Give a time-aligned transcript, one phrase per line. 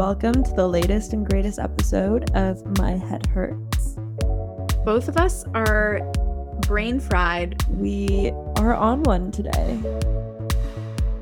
[0.00, 3.96] welcome to the latest and greatest episode of My Head Hurts.
[4.82, 6.00] Both of us are
[6.66, 7.62] brain fried.
[7.68, 9.78] We are on one today.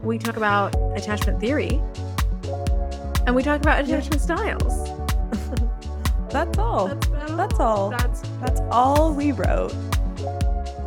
[0.00, 1.82] We talk about attachment theory
[3.26, 4.88] and we talk about attachment styles.
[6.30, 6.86] That's all.
[6.86, 7.90] That's, That's all.
[7.90, 9.74] That's That's all we wrote.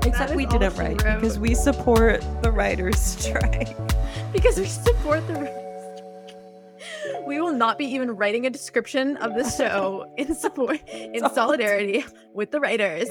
[0.05, 3.75] Except we didn't write because we support the writers' strike.
[4.31, 5.60] because we support the.
[7.61, 12.59] Not be even writing a description of the show in support, in solidarity with the
[12.59, 13.07] writers.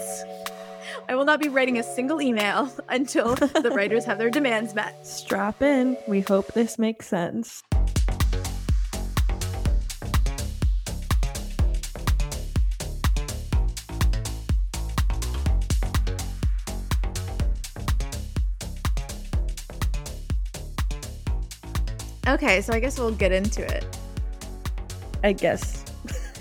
[1.09, 5.07] I will not be writing a single email until the writers have their demands met.
[5.07, 5.97] Strap in.
[6.09, 7.63] We hope this makes sense.
[22.27, 24.00] Okay, so I guess we'll get into it.
[25.23, 25.85] I guess.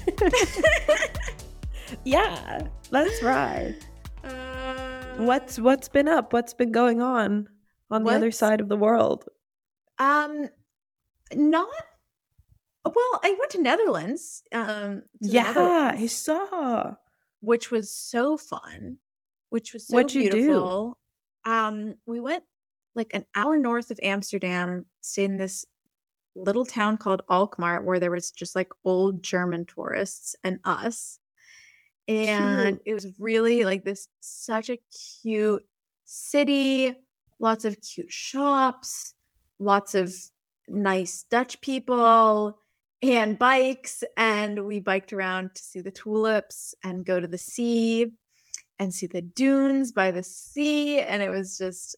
[2.03, 3.75] yeah, let's ride.
[4.23, 6.31] Uh, What's what's been up?
[6.33, 7.49] What's been going on
[7.91, 9.25] on the other side of the world?
[9.97, 10.47] Um,
[11.33, 11.67] not.
[12.85, 14.43] Well, I went to Netherlands.
[14.53, 16.93] Um, to Yeah, I saw.
[17.41, 18.97] which was so fun.
[19.49, 20.37] Which was so What'd you do?
[20.37, 20.97] beautiful.
[21.45, 22.43] Um, we went
[22.95, 25.65] like an hour north of Amsterdam, stayed in this
[26.43, 31.19] little town called Alkmaar, where there was just like old German tourists and us.
[32.07, 34.79] And it was really like this such a
[35.21, 35.63] cute
[36.05, 36.95] city,
[37.39, 39.13] lots of cute shops,
[39.59, 40.11] lots of
[40.67, 42.57] nice Dutch people
[43.03, 44.03] and bikes.
[44.17, 48.11] And we biked around to see the tulips and go to the sea
[48.79, 50.99] and see the dunes by the sea.
[51.01, 51.95] And it was just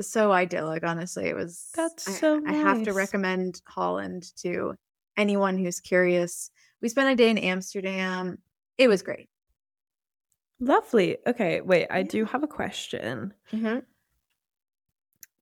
[0.00, 1.26] so idyllic, honestly.
[1.26, 4.74] It was That's I- so I have to recommend Holland to
[5.16, 6.50] anyone who's curious.
[6.80, 8.38] We spent a day in Amsterdam.
[8.78, 9.28] It was great.
[10.60, 11.18] Lovely.
[11.26, 13.34] Okay, wait, I do have a question.
[13.52, 13.80] Mm-hmm.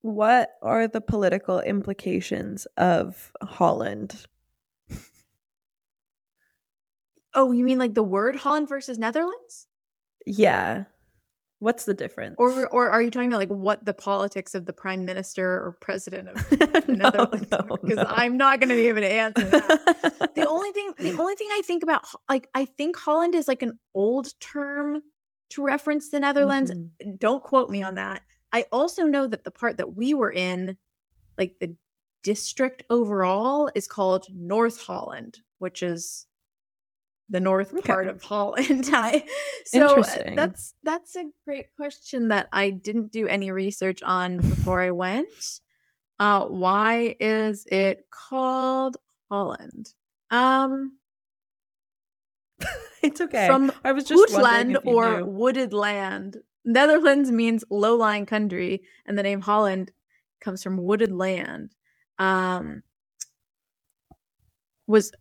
[0.03, 4.27] What are the political implications of Holland?
[7.35, 9.69] Oh, you mean like the word Holland versus Netherlands?
[10.27, 10.85] Yeah.
[11.61, 12.35] What's the difference?
[12.39, 15.77] Or or are you talking about like what the politics of the prime minister or
[15.81, 17.49] president of the no, Netherlands?
[17.51, 18.07] no, Because no.
[18.09, 20.31] I'm not going to be able to answer that.
[20.35, 23.63] the only thing the only thing I think about like I think Holland is like
[23.63, 25.03] an old term
[25.51, 26.71] to reference the Netherlands.
[26.73, 27.19] Mhm.
[27.19, 28.23] Don't quote me on that.
[28.53, 30.77] I also know that the part that we were in,
[31.39, 31.77] like the
[32.23, 36.27] district overall, is called North Holland, which is
[37.31, 37.83] the north Okay.
[37.87, 38.91] part of Holland.
[38.93, 39.25] I,
[39.65, 44.81] so uh, that's that's a great question that I didn't do any research on before
[44.83, 45.61] I went.
[46.19, 48.99] Uh, why is it called
[49.31, 49.95] Holland?
[50.31, 50.99] Um,
[53.03, 53.47] It's okay.
[53.47, 55.27] from I was just Hootland or knew.
[55.27, 56.39] wooded land.
[56.65, 59.93] Netherlands means low-lying country, and the name Holland
[60.41, 61.75] comes from wooded land.
[62.19, 62.83] Um,
[64.87, 65.13] was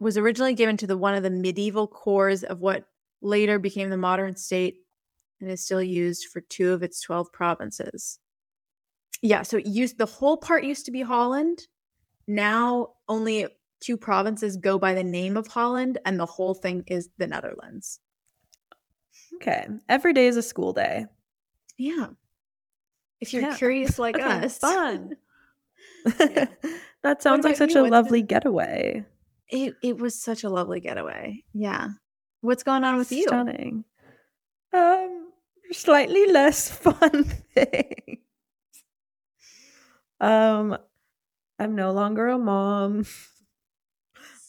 [0.00, 2.84] was originally given to the one of the medieval cores of what
[3.20, 4.76] later became the modern state,
[5.40, 8.18] and is still used for two of its twelve provinces.
[9.22, 11.66] Yeah, so it used the whole part used to be Holland.
[12.26, 13.46] Now only
[13.80, 18.00] two provinces go by the name of Holland, and the whole thing is the Netherlands.
[19.36, 19.66] Okay.
[19.88, 21.06] Every day is a school day.
[21.76, 22.08] Yeah.
[23.20, 23.56] If you're Yeah.
[23.56, 24.58] curious like us.
[24.58, 25.16] fun.
[26.18, 26.46] Yeah.
[27.02, 29.04] that sounds like such a lovely getaway.
[29.50, 31.44] It it was such a lovely getaway.
[31.54, 31.88] Yeah.
[32.40, 33.24] What's going on with you?
[33.26, 33.84] Stunning.
[34.72, 35.32] Um,
[35.72, 38.18] slightly less fun thing.
[40.20, 40.76] Um,
[41.58, 43.06] I'm no longer a mom.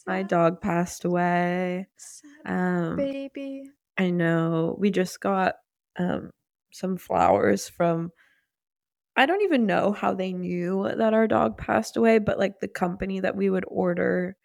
[0.06, 1.88] My dog passed away.
[1.96, 3.70] sad Um, baby.
[3.98, 4.76] I know.
[4.78, 5.56] We just got
[5.98, 6.30] um
[6.72, 8.12] some flowers from
[9.16, 12.68] I don't even know how they knew that our dog passed away, but like the
[12.68, 14.36] company that we would order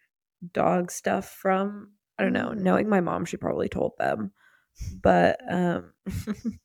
[0.52, 2.50] dog stuff from, I don't know.
[2.50, 2.58] Mm.
[2.60, 4.32] Knowing my mom, she probably told them.
[5.02, 5.92] But um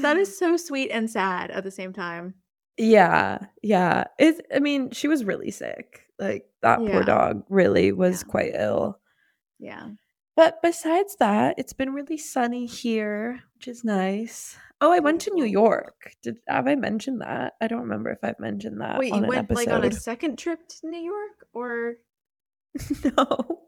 [0.00, 2.34] That is so sweet and sad at the same time.
[2.78, 4.04] yeah, yeah.
[4.18, 6.02] It's I mean, she was really sick.
[6.18, 6.90] Like that Yeah.
[6.92, 8.30] poor dog really was Yeah.
[8.30, 8.98] quite ill.
[9.58, 9.88] Yeah.
[10.34, 14.56] But besides that, it's been really sunny here, which is nice.
[14.82, 16.12] Oh, I went to New York.
[16.22, 17.54] Did have I mentioned that?
[17.62, 20.60] I don't remember if I've mentioned that Wait, you went like on a second trip
[20.68, 21.94] to New York or
[23.16, 23.62] no.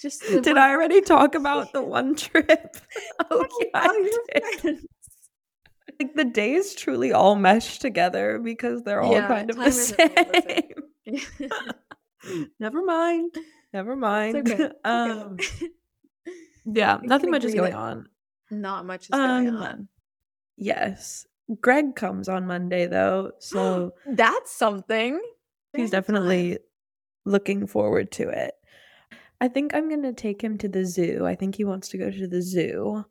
[0.00, 2.76] just Did one- I already talk about the one trip?
[3.30, 4.78] oh yeah, I Oh, did.
[5.98, 9.68] Like the days truly all mesh together because they're all Yeah, kind of the time
[9.70, 10.62] isn't really
[11.14, 11.20] the
[12.28, 12.50] same.
[12.60, 13.34] Never mind.
[13.72, 14.36] Never mind.
[14.36, 14.70] Okay.
[14.84, 15.68] um Okay.
[16.66, 18.08] yeah, nothing much is going on.
[18.50, 19.88] Not much is going Um, on.
[20.56, 21.26] Yes.
[21.60, 25.20] Greg comes on Monday though, so That's something.
[25.74, 26.58] he's definitely
[27.26, 28.54] looking forward to it.
[29.40, 31.26] I think I'm going to take him to the zoo.
[31.26, 33.04] I think he wants to go to the zoo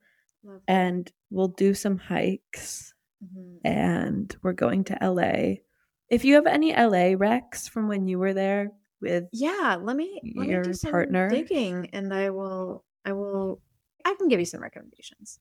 [0.43, 0.61] Lovely.
[0.67, 3.59] and we'll do some hikes Mhm.
[3.63, 5.61] and we're going to LA.
[6.09, 8.71] If you have any LA recs from when you were there
[9.01, 11.29] with Yeah, let me let me your partner?
[11.29, 13.61] digging, and I will I will
[14.05, 15.39] I can give you some recommendations.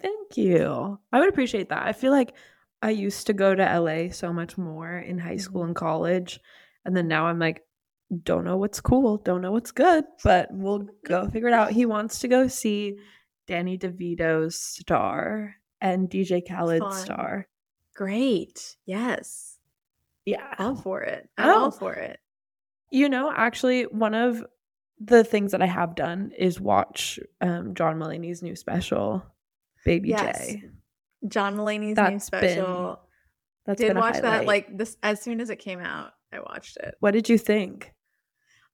[0.00, 0.98] Thank you.
[1.12, 1.84] I would appreciate that.
[1.86, 2.34] I feel like
[2.82, 5.68] I used to go to LA so much more in high school Mhm.
[5.68, 6.40] and college.
[6.84, 7.66] And then now I'm like,
[8.22, 11.72] don't know what's cool, don't know what's good, but we'll go figure it out.
[11.72, 12.96] He wants to go see
[13.46, 16.92] Danny DeVito's star and DJ Khaled's Fun.
[17.04, 17.48] star.
[17.94, 18.76] Great.
[18.86, 19.58] Yes.
[20.24, 20.54] Yeah.
[20.58, 21.28] All for it.
[21.36, 21.70] I'm all Oh.
[21.70, 22.18] for it.
[22.90, 24.44] You know, actually, one of
[25.00, 29.22] the things that I have done is watch um, John Mulaney's new special,
[29.84, 30.46] Baby Yes.
[30.48, 30.62] J.
[31.28, 33.00] John Mulaney's new That's been- special.
[33.66, 36.12] That's Did been watch that like this as soon as it came out.
[36.32, 36.94] I watched it.
[37.00, 37.92] what did you think?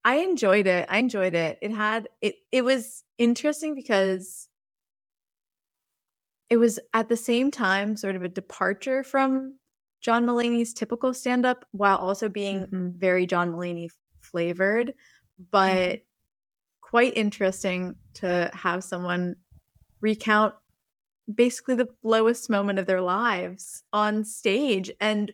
[0.04, 0.86] I enjoyed it.
[0.90, 1.58] I enjoyed it.
[1.62, 4.48] It had it it was interesting because
[6.50, 9.58] it was at the same time sort of a departure from
[10.00, 12.94] John Mulaney's typical stand-up while also being Mhm.
[12.98, 13.88] very John Mulaney
[14.20, 14.94] flavored,
[15.50, 16.02] but
[16.82, 19.36] quite interesting to have someone
[20.00, 20.54] recount
[21.34, 25.32] basically the lowest moment of their lives on stage and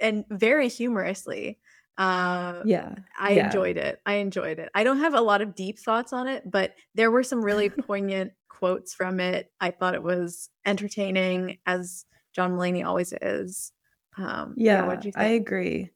[0.00, 1.60] and very humorously.
[1.98, 2.94] Uh Yeah.
[3.20, 3.34] I Yeah.
[3.34, 4.00] enjoyed it.
[4.06, 4.70] I enjoyed it.
[4.74, 7.68] I don't have a lot of deep thoughts on it, but there were some really
[7.70, 9.50] poignant quotes from it.
[9.60, 13.72] I thought it was entertaining, as John Mulaney always is.
[14.16, 15.90] Um, Yeah, you I agree.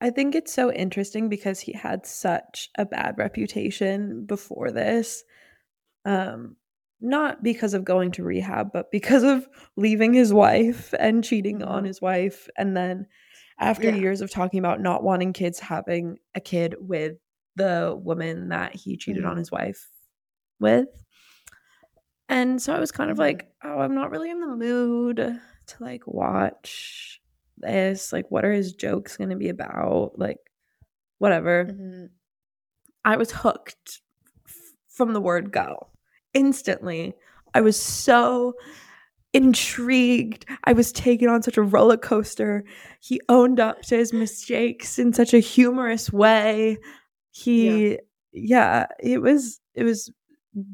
[0.00, 5.24] I think it's so interesting because he had such a bad reputation before this.
[6.04, 6.56] Um
[7.00, 11.84] not because of going to rehab, but because of leaving his wife and cheating on
[11.84, 11.86] Mhm.
[11.86, 13.06] his wife and then
[13.58, 13.96] after Yeah.
[13.96, 17.16] years of talking about not wanting kids having a kid with
[17.56, 19.38] the woman that he cheated on Mhm.
[19.38, 19.88] his wife
[20.60, 20.88] with.
[22.28, 25.76] And so I was kind of like, oh, I'm not really in the mood to
[25.82, 27.20] like watch
[27.58, 28.12] this.
[28.12, 30.18] Like, what are his jokes going to be about?
[30.18, 30.38] Like,
[31.18, 31.66] whatever.
[31.66, 32.08] Mhm.
[33.04, 34.00] I was hooked
[34.46, 35.90] f- from the word go
[36.32, 37.14] instantly.
[37.52, 38.54] I was so
[39.34, 40.46] intrigued.
[40.64, 42.64] I was taken on such a roller coaster.
[43.00, 46.78] He owned up to his mistakes in such a humorous way.
[47.32, 47.98] He
[48.32, 50.10] yeah, it was it was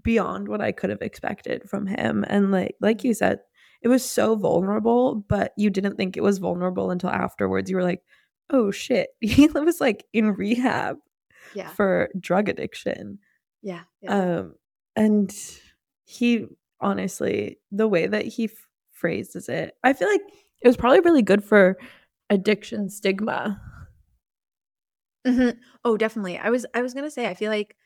[0.03, 3.41] beyond what I could have expected from him and like like you said,
[3.83, 7.71] it was so vulnerable, but you didn't think it was vulnerable until afterwards.
[7.71, 8.03] You were like,
[8.51, 10.99] "Oh shit." He was like in rehab
[11.55, 11.69] Yeah.
[11.71, 13.19] for drug addiction.
[13.63, 13.83] Yeah.
[14.03, 14.39] Yeah.
[14.39, 14.55] Um,
[14.97, 15.35] and
[16.05, 16.47] he
[16.81, 18.53] honestly, the way that he f-
[18.93, 20.23] phrases it, I feel like
[20.63, 21.77] it was probably really good for
[22.31, 23.61] addiction stigma.
[25.27, 25.59] Mhm.
[25.85, 26.39] Oh, definitely.
[26.39, 27.77] I was I was gonna say I feel like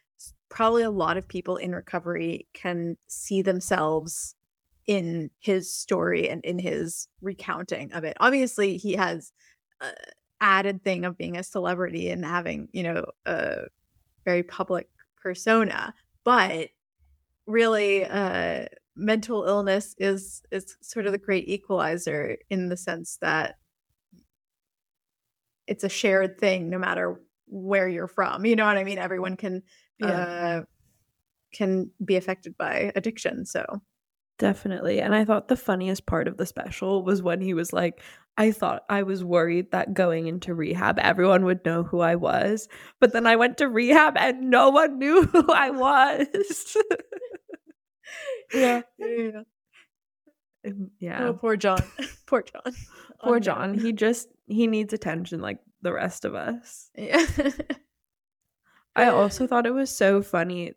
[0.49, 4.37] probably a lot of people in recovery can see themselves
[4.87, 8.16] in his story and in his recounting of it.
[8.21, 9.33] Obviously, he has
[9.80, 9.92] a
[10.40, 13.64] added thing of being a celebrity and having you know a
[14.25, 14.88] very public
[15.23, 16.71] persona, but
[17.47, 23.56] really, uh, mental illness is is sort of the great equalizer in the sense that
[25.66, 29.36] it's a shared thing no matter where you're from you know what i mean everyone
[29.36, 29.62] can
[30.02, 30.60] uh
[31.52, 33.64] can be affected by addiction so
[34.38, 35.00] Definitely.
[35.00, 38.02] And I thought the funniest part of the special was when he was like,
[38.36, 42.68] I thought I was worried that going into rehab, everyone would know who I was.
[42.98, 46.26] But then I went to rehab and no one knew who I was.
[48.54, 49.42] yeah yeah,
[50.66, 51.24] Um, yeah.
[51.28, 51.80] oh poor john
[52.26, 52.72] poor john
[53.22, 53.40] Poor.
[53.40, 53.78] John.
[53.78, 56.90] He just he needs attention like the rest of us.
[56.96, 57.24] yeah
[58.96, 60.72] I also thought it was so funny.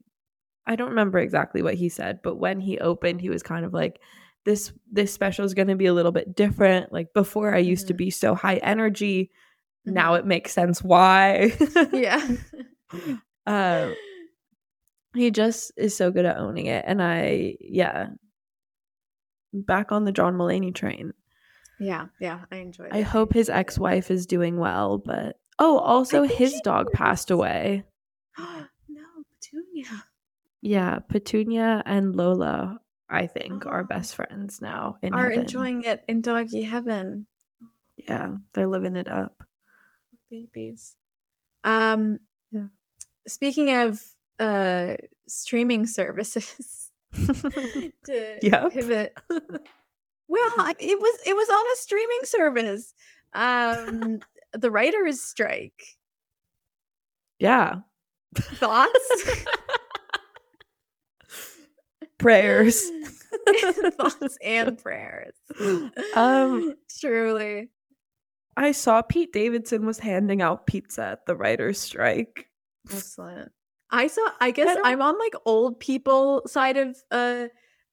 [0.65, 3.73] I don't remember exactly what he said, but when he opened, he was kind of
[3.73, 3.99] like
[4.45, 6.91] this this special is going to be a little bit different.
[6.93, 7.97] Like before I used to Mhm.
[7.97, 9.29] be so high energy.
[9.85, 11.51] Now it makes sense why.
[11.93, 12.25] yeah
[13.45, 13.93] um
[15.17, 18.07] he just is so good at owning it and I yeah.
[19.53, 21.13] Back on the John Mulaney train.
[21.79, 26.23] yeah yeah i enjoyed I it hope his ex-wife is doing well, but oh, also
[26.23, 26.91] his dog is.
[26.93, 27.83] passed away.
[28.37, 30.03] no petunia
[30.61, 33.87] Yeah, Petunia and Lola, I think, are Oh.
[33.95, 35.39] best friends now in are heaven.
[35.41, 37.25] enjoying it in doggy heaven
[37.95, 39.43] Yeah, they're living it up.
[40.29, 40.95] babies
[41.63, 42.19] um
[42.51, 42.67] Yeah.
[43.27, 44.01] Speaking of
[44.39, 44.95] uh
[45.27, 47.91] streaming services to
[48.41, 48.71] Yep.
[48.73, 49.17] pivot.
[50.29, 52.93] Well, it was it was on a streaming service.
[53.33, 54.19] Um
[54.53, 55.81] the writers strike.
[57.39, 57.75] Yeah.
[58.35, 59.45] Thoughts?
[62.17, 62.83] Prayers.
[63.97, 65.33] Thoughts and prayers.
[66.15, 67.69] Um, truly.
[68.55, 72.49] I saw Pete Davidson was handing out pizza at the writer's strike.
[72.91, 73.51] Excellent.
[73.91, 77.47] I saw I guess don't- I'm on like old people side of uh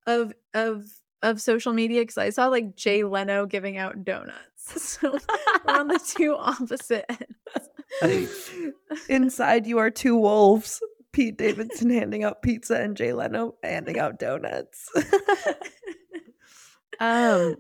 [0.06, 0.84] of of
[1.22, 4.40] of social media because I saw like Jay Leno giving out donuts.
[4.66, 7.04] So we're on the two opposite
[8.02, 8.50] ends.
[9.10, 10.80] Inside you are two wolves.
[11.12, 14.88] Pete Davidson handing out pizza and Jay Leno handing out donuts.
[17.00, 17.56] um,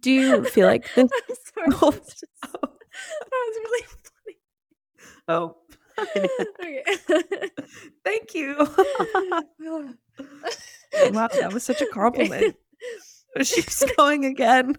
[0.00, 1.10] do you feel like this?
[1.16, 4.38] I'm sorry, Oh, that was just- that was really funny.
[5.28, 5.67] Oh, funny.
[5.98, 6.84] Okay.
[8.04, 8.56] thank you.
[11.12, 12.56] wow, that was such a compliment.
[13.42, 14.76] She's going again.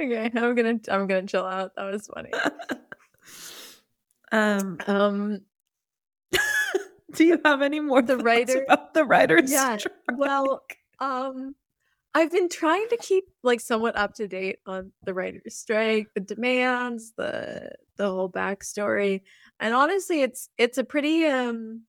[0.00, 1.72] okay, I'm gonna I'm gonna chill out.
[1.76, 2.30] That was funny.
[4.32, 5.40] Um, Um,
[7.12, 9.52] do you have any more The writer- about the writers?
[9.52, 9.94] Yeah, strike?
[10.16, 10.62] well,
[10.98, 11.54] um,
[12.14, 16.20] I've been trying to keep like somewhat up to date on the writers' strike, the
[16.20, 19.22] demands, the the whole backstory,
[19.60, 21.82] and honestly, it's it's a pretty um.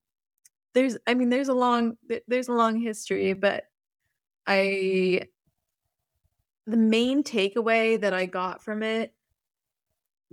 [0.74, 3.66] There's, I mean, there's a long there's a long history, but
[4.48, 5.24] I
[6.68, 9.14] the main takeaway that I got from it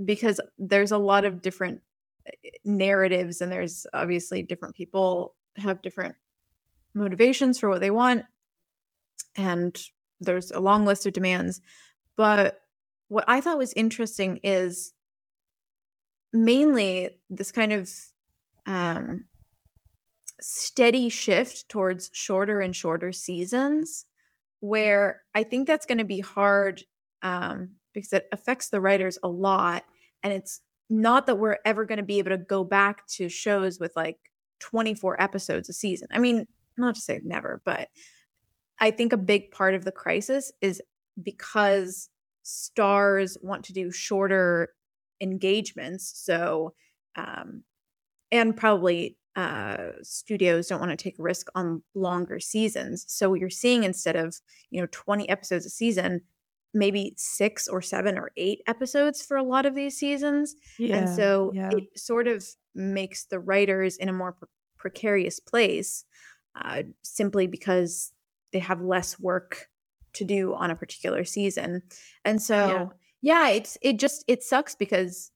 [0.04, 1.80] because there's a lot of different
[2.26, 6.14] eh, narratives and there's obviously different people have different
[6.94, 8.24] motivations for what they want
[9.36, 9.82] and
[10.20, 11.60] there's a long list of demands
[12.16, 12.60] but
[13.08, 14.92] what i thought was interesting is
[16.32, 17.90] mainly this kind of
[18.66, 19.24] um
[20.40, 24.06] steady shift towards shorter and shorter seasons
[24.60, 26.82] where i think that's going to be hard
[27.22, 29.84] um because it affects the writers a lot
[30.22, 30.60] and it's
[30.92, 34.18] not that we're ever going to be able to go back to shows with like
[34.60, 36.08] 24 episodes a season.
[36.10, 36.46] I mean,
[36.76, 37.88] not to say never, but
[38.82, 40.82] I think a big part of the crisis is
[41.22, 42.10] because
[42.42, 44.74] stars want to do shorter
[45.20, 46.12] engagements.
[46.16, 46.74] So,
[47.14, 47.62] um,
[48.32, 53.04] and probably uh, studios don't want to take a risk on longer seasons.
[53.06, 56.22] So you're seeing instead of, you know, 20 episodes a season,
[56.74, 61.08] maybe six or seven or eight episodes for a lot of these seasons Yeah, and
[61.08, 61.70] so yeah.
[61.70, 66.04] it sort of makes the writers in a more pre- precarious place
[66.56, 68.12] uh, simply because
[68.52, 69.68] they have less work
[70.14, 71.82] to do on a particular season
[72.24, 72.92] and so
[73.22, 73.48] yeah.
[73.48, 75.30] it's it just it sucks because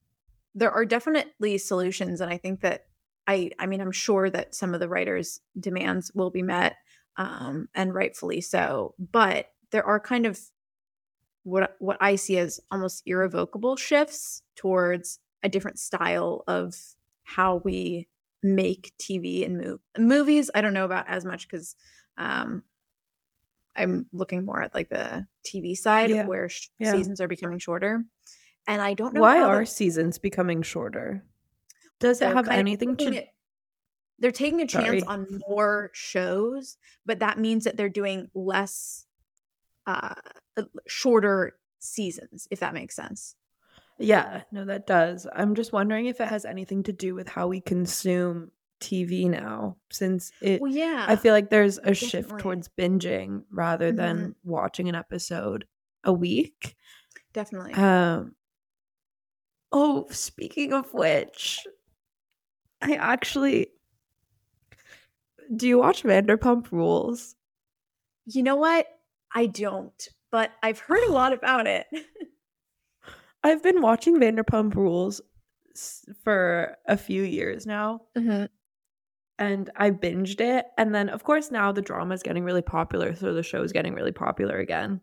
[0.54, 2.86] there are definitely solutions and i think that
[3.26, 6.76] i i mean i'm sure that some of the writers demands will be met
[7.16, 10.38] um and rightfully so but there are kind of
[11.46, 16.74] what what I see as almost irrevocable shifts towards a different style of
[17.22, 18.08] how we
[18.42, 20.50] make TV and move movies.
[20.54, 21.76] I don't know about as much because
[22.18, 22.64] um,
[23.76, 26.26] I'm looking more at like the TV side Yeah.
[26.26, 26.92] where sh- Yeah.
[26.92, 28.04] seasons are becoming shorter,
[28.66, 31.24] and I don't know Why are the- seasons becoming shorter?
[32.00, 33.14] Does it have anything to?
[33.14, 33.28] it-
[34.18, 35.02] they're taking a chance Sorry.
[35.02, 39.06] on more shows, but that means that they're doing less
[39.86, 40.14] uh
[40.86, 43.36] shorter seasons, if that makes sense.
[43.98, 45.26] Yeah, no, that does.
[45.32, 49.76] I'm just wondering if it has anything to do with how we consume TV now,
[49.90, 50.60] since it.
[50.60, 51.04] Well, yeah.
[51.08, 55.66] I feel like there's a shift towards binging rather than watching an episode
[56.04, 56.76] a week.
[57.32, 57.74] definitely.
[57.74, 58.34] Um.
[59.72, 61.66] Oh, speaking of which,
[62.82, 63.68] I actually.
[65.54, 67.36] Do you watch Vanderpump Rules?
[68.26, 68.86] you know what?
[69.34, 71.86] I don't, but I've heard a lot about it.
[73.44, 75.20] I've been watching Vanderpump Rules
[76.24, 78.02] for a few years now.
[79.38, 80.66] And I binged it.
[80.78, 83.72] And then, of course, now the drama is getting really popular, so the show is
[83.72, 85.00] getting really popular again.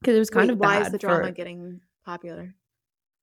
[0.00, 2.54] Because it was kind Wait, of why bad is the drama for- getting popular?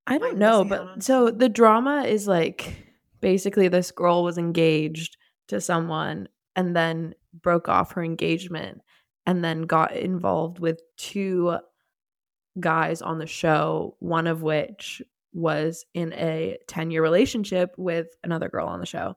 [0.05, 2.75] I don't know, out on but so the drama is like
[3.21, 5.15] basically this girl was engaged
[5.47, 8.81] to someone and then broke off her engagement
[9.25, 11.57] and then got involved with two
[12.59, 18.49] guys on the show, one of which was in a 10 year relationship with another
[18.49, 19.15] girl on the show.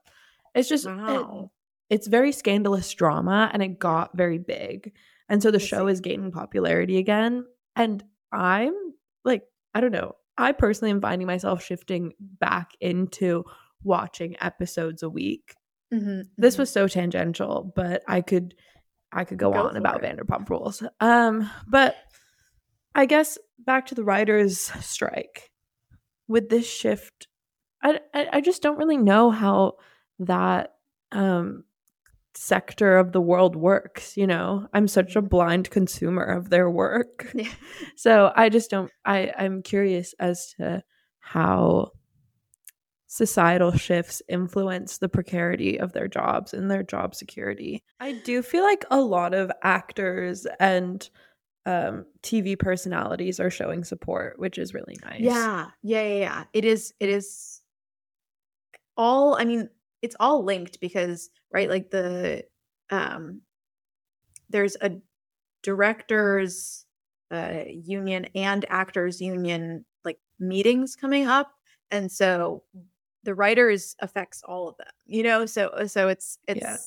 [0.56, 1.48] It's just, it-
[1.88, 4.92] it's very scandalous drama and it got very big.
[5.28, 7.44] And so the show is gaining popularity again.
[7.76, 8.74] And I'm
[9.24, 9.44] like,
[9.74, 10.16] I don't know.
[10.36, 13.44] I personally am finding myself shifting back into
[13.84, 15.54] watching episodes a week.
[15.94, 16.58] Mhm, This mhm.
[16.58, 18.54] was so tangential, but I could
[19.12, 20.16] I could go, Go on about it.
[20.16, 20.82] Vanderpump Rules.
[21.00, 21.94] Um, but
[22.94, 25.50] I guess back to the writers' strike.
[26.28, 27.28] With this shift,
[27.82, 29.74] I, I I just don't really know how
[30.18, 30.74] that
[31.12, 31.64] um
[32.34, 34.16] sector of the world works.
[34.16, 37.48] You know, I'm such a blind consumer of their work, Yeah.
[37.96, 38.90] so I just don't.
[39.04, 40.82] I I'm curious as to
[41.18, 41.92] how
[43.08, 47.82] societal shifts influence the precarity of their jobs and their job security.
[48.00, 51.08] I do feel like a lot of actors and
[51.64, 55.20] um, TV personalities are showing support, which is really nice.
[55.20, 56.44] Yeah, yeah, yeah, yeah.
[56.52, 56.92] It is.
[57.00, 57.62] It is
[58.96, 59.36] all.
[59.36, 59.68] I mean,
[60.02, 62.44] it's all linked because right, like the
[62.90, 63.42] um,
[64.48, 64.92] there's a
[65.62, 66.86] directors
[67.32, 71.52] uh union and actors union like meetings coming up,
[71.90, 72.64] and so
[73.24, 74.88] the writers affects all of them.
[75.06, 76.78] You know, so so it's it's Yeah.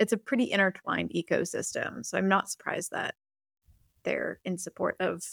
[0.00, 2.04] it's a pretty intertwined ecosystem.
[2.06, 3.16] So I'm not surprised that
[4.04, 5.24] they're in support of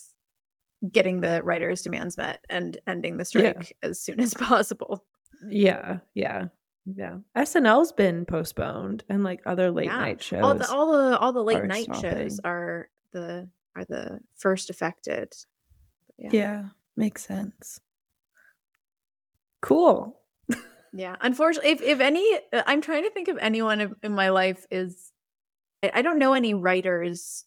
[0.92, 3.64] getting the writers' demands met and ending the Yeah.
[3.64, 5.06] strike as soon as possible.
[5.48, 6.50] Yeah, yeah,
[6.86, 7.18] yeah.
[7.36, 9.98] SNL's been postponed, and like other late Yeah.
[9.98, 10.44] night shows.
[10.44, 12.02] All the all the all the late night stopping.
[12.02, 15.34] shows are the are the first affected.
[16.18, 16.30] Yeah.
[16.34, 16.64] yeah,
[16.98, 17.80] makes sense.
[19.62, 20.18] Cool.
[20.92, 21.18] Yeah.
[21.22, 24.66] Unfortunately, if if any, uh, I'm trying to think of anyone in, in my life
[24.72, 25.12] is.
[25.84, 27.46] I, I don't know any writers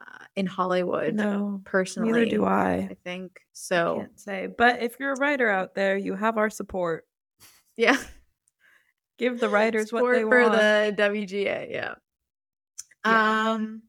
[0.00, 2.12] uh, in Hollywood No, personally.
[2.12, 2.96] neither do I I.
[3.02, 3.96] think I so.
[3.98, 7.04] can't say, but if you're a writer out there, you have our support.
[7.76, 7.96] Yeah.
[9.18, 10.52] Give the writers what they for want.
[10.54, 11.70] the WGA.
[11.70, 11.94] Yeah.
[13.04, 13.52] Yeah.
[13.52, 13.82] Um.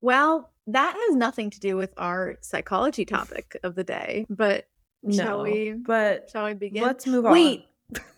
[0.00, 4.68] Well, that has nothing to do with our psychology topic of the day, but
[5.10, 6.82] shall we- but shall we begin?
[6.82, 7.32] let's move on.
[7.32, 7.64] wait,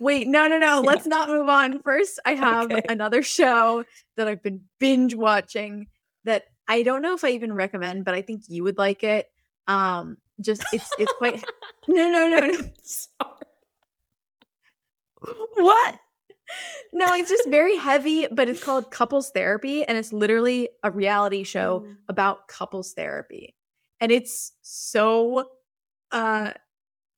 [0.00, 0.80] Wait, no, no, no.
[0.84, 1.80] Let's not move on.
[1.82, 2.82] First, I have Okay.
[2.88, 3.84] another show
[4.16, 5.86] that I've been binge watching
[6.24, 9.30] that I don't know if I even recommend, but I think you would like it.
[9.68, 11.44] Um, just it's it's quite
[11.88, 12.58] no, no, no, no.
[15.54, 15.98] What?
[16.92, 21.44] No, it's just very heavy, but it's called Couples Therapy, and it's literally a reality
[21.44, 23.56] show about couples therapy.
[24.00, 25.50] And it's so
[26.12, 26.52] uh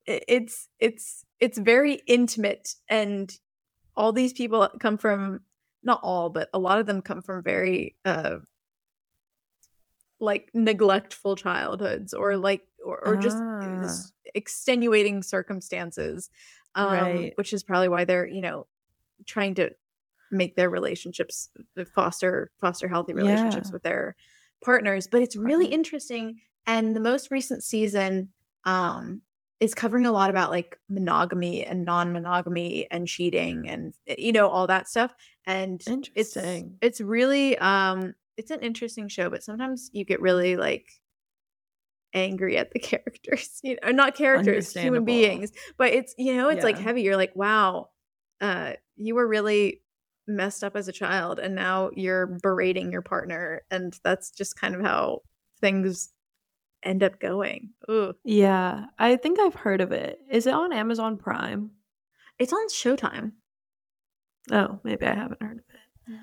[0.07, 3.39] it's it's it's very intimate and
[3.97, 5.43] all these people come from
[5.83, 8.39] not all, but a lot of them come from very uh
[10.21, 14.05] like neglectful childhoods or like or, or just Ah.
[14.35, 16.31] extenuating circumstances
[16.75, 17.37] um Right.
[17.37, 18.67] which is probably why they're you know
[19.27, 19.71] trying to
[20.31, 23.73] make their relationships uh, foster foster healthy relationships Yeah.
[23.73, 24.17] with their
[24.65, 28.33] partners but it's really interesting and the most recent season
[28.65, 29.23] um
[29.61, 34.49] is covering a lot about like monogamy and non-monogamy and cheating and eh, you know
[34.49, 35.15] all that stuff
[35.47, 35.83] and
[36.15, 36.81] it's Interesting.
[36.81, 41.02] it's really um it's an interesting show but sometimes you get really like
[42.15, 46.65] angry at the characters you know not characters human beings but it's you know it's
[46.65, 47.89] like heavy you're like wow
[48.41, 49.81] uh you were really
[50.27, 54.75] messed up as a child and now you're berating your partner and that's just kind
[54.75, 55.21] of how
[55.61, 56.11] things
[56.85, 58.13] end up going Ooh.
[58.25, 60.19] Yeah, I think I've heard of it.
[60.29, 61.71] Is it on Amazon Prime?
[62.39, 63.33] it's on showtime
[64.51, 66.21] Oh, maybe I haven't heard of it.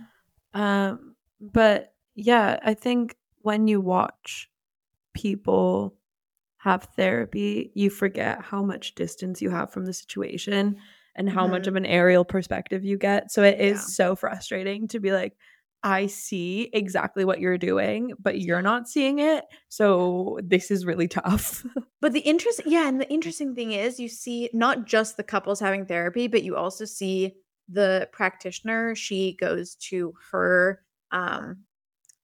[0.54, 4.49] Um, but yeah, I think when you watch
[5.13, 5.95] people
[6.58, 10.78] have therapy, you forget how much distance you have from the situation
[11.15, 11.67] and how much Mhm.
[11.67, 13.32] of an aerial perspective you get.
[13.32, 13.86] So it is Yeah.
[14.08, 15.38] so frustrating to be like,
[15.84, 19.45] I see exactly what you're doing, but you're not seeing it.
[19.69, 21.63] So this is really tough.
[22.02, 25.60] But the interest, yeah, and the interesting thing is you see not just the couples
[25.60, 27.36] having therapy, but you also see
[27.67, 28.95] the practitioner.
[28.95, 31.65] She goes to her, um,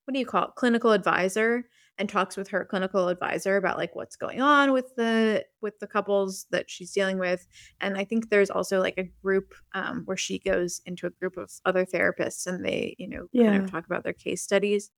[0.04, 3.94] what do you call it, clinical advisor, and talks with her clinical advisor about like
[3.94, 7.46] what's going on with the with the couples that she's dealing with.
[7.80, 11.36] And I think there's also like a group um, where she goes into a group
[11.36, 14.90] of other therapists, and they, you know, kind of talk about their case studies.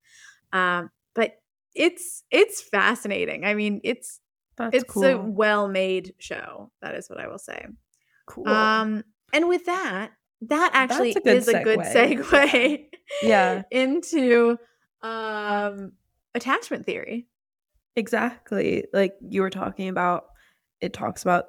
[0.53, 1.35] Um, but
[1.75, 3.45] it's it's fascinating.
[3.45, 4.21] I mean, it's
[4.57, 5.05] That's it's cool.
[5.05, 6.71] a well-made show.
[6.83, 7.67] That is what I will say.
[8.27, 8.49] cool.
[8.49, 12.25] Um, and with that, that actually a is a good segue.
[12.25, 12.85] segue
[13.23, 13.63] Yeah.
[13.71, 14.59] into
[15.03, 15.93] um
[16.35, 17.27] attachment theory.
[17.97, 18.85] Exactly.
[18.93, 20.25] Like you were talking about,
[20.81, 21.47] it talks about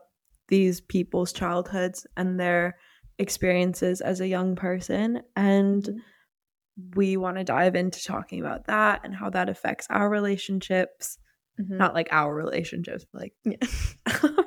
[0.48, 2.78] these people's childhoods and their
[3.20, 5.22] experiences as a young person.
[5.36, 6.96] And Mhm.
[6.96, 11.18] we want to dive into talking about that and how that affects our relationships
[11.60, 11.72] Mhm.
[11.78, 13.58] Not like our relationships, but like Yeah.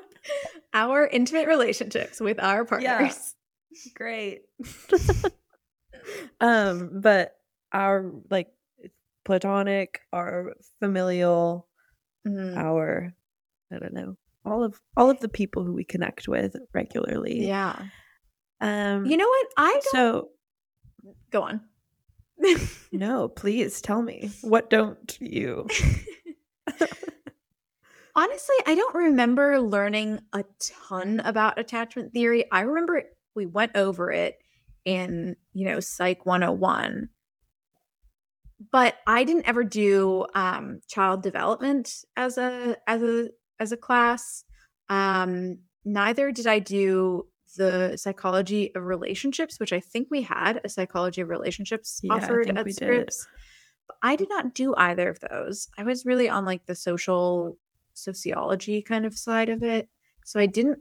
[0.73, 2.97] our intimate relationships with our Yeah.
[2.99, 3.35] partners.
[3.95, 4.43] great.
[6.41, 7.37] um, but
[7.73, 8.49] our like
[9.25, 11.69] platonic, our familial,
[12.27, 12.57] Mhm.
[12.57, 13.13] our
[13.73, 17.47] I don't know, all of all of the people who we connect with regularly.
[17.47, 17.87] Yeah.
[18.61, 19.47] Um You know what?
[19.57, 20.29] I don't so
[21.31, 21.61] go on.
[22.93, 24.31] no, please tell me.
[24.43, 25.67] What don't you?
[28.15, 32.45] Honestly, I don't remember learning a ton about attachment theory.
[32.53, 33.05] I remember
[33.35, 34.39] we went over it
[34.85, 37.09] in, you know, Psych 101.
[38.71, 44.45] But I didn't ever do um child development as a as a as a class.
[44.89, 50.69] Um neither did I do the psychology of relationships, which I think we had a
[50.69, 52.73] psychology of relationships Yeah, offered at.
[52.73, 53.27] Scripps.
[53.87, 55.69] But I did not do either of those.
[55.77, 57.59] I was really on like the social
[57.95, 59.89] sociology kind of side of it.
[60.25, 60.79] So I didn't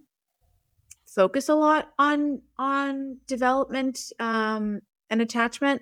[1.08, 5.82] focus a lot on on development um and attachment.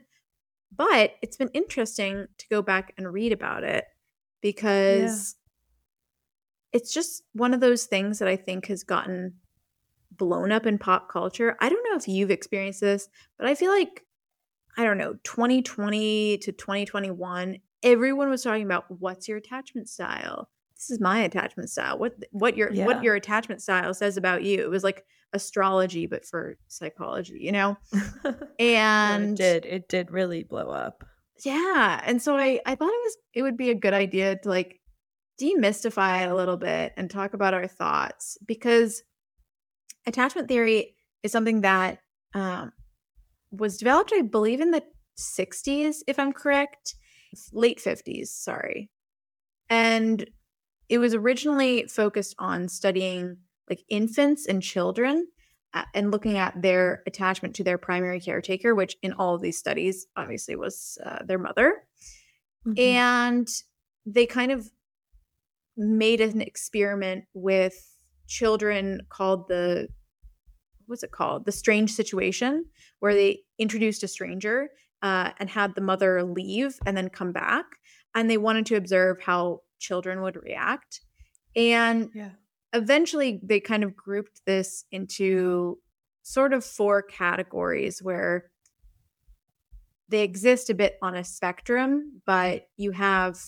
[0.75, 3.85] But it's been interesting to go back and read about it
[4.41, 5.35] because
[6.71, 9.35] it's just one of those things that I think has gotten
[10.11, 11.57] blown up in pop culture.
[11.59, 14.05] I don't know if you've experienced this, but I feel like
[14.77, 20.49] I don't know, 2020 to 2021, everyone was talking about what's your attachment style?
[20.79, 21.97] This is my attachment style.
[21.99, 22.85] What what your Yeah.
[22.85, 24.61] what your attachment style says about you.
[24.63, 27.77] It was like astrology but for psychology, you know?
[28.23, 29.65] No, And it did.
[29.65, 31.03] It did really blow up.
[31.45, 32.01] yeah.
[32.05, 34.79] And so I, I thought it was it would be a good idea to like
[35.41, 39.03] demystify it a little bit and talk about our thoughts because
[40.07, 41.99] attachment theory is something that
[42.33, 42.71] um,
[43.51, 44.83] was developed, I believe, in the
[45.17, 46.95] 60s, if I'm correct,
[47.51, 48.89] late 50s, sorry.
[49.69, 50.27] And
[50.89, 53.37] it was originally focused on studying
[53.69, 55.27] like infants and children
[55.73, 59.59] uh, and looking at their attachment to their primary caretaker, which in all of these
[59.59, 61.83] studies obviously was uh, their mother.
[62.65, 62.79] Mhm.
[62.79, 63.47] And
[64.05, 64.69] they kind of
[65.77, 67.75] made an experiment with
[68.27, 69.87] children called the
[70.87, 71.45] what's it called?
[71.45, 72.65] The strange situation,
[72.99, 74.69] where they introduced a stranger
[75.03, 77.65] uh, and had the mother leave and then come back.
[78.15, 81.01] And they wanted to observe how children would react.
[81.55, 82.31] And yeah.
[82.73, 85.79] eventually they kind of grouped this into
[86.21, 88.51] sort of four categories where
[90.09, 93.39] they exist a bit on a spectrum, but you have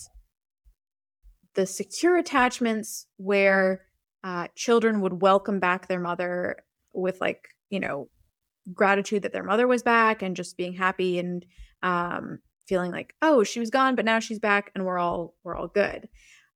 [1.54, 3.82] the secure attachments where
[4.24, 6.56] uh, children would welcome back their mother
[6.92, 8.08] with like you know
[8.72, 11.44] gratitude that their mother was back and just being happy and
[11.82, 15.56] um, feeling like oh she was gone but now she's back and we're all we're
[15.56, 16.08] all good.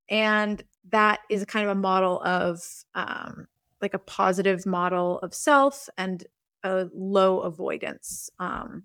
[0.08, 2.62] And that is kind of a model of
[2.94, 3.48] um,
[3.82, 6.24] like a positive model of self and
[6.62, 8.84] a low avoidance um,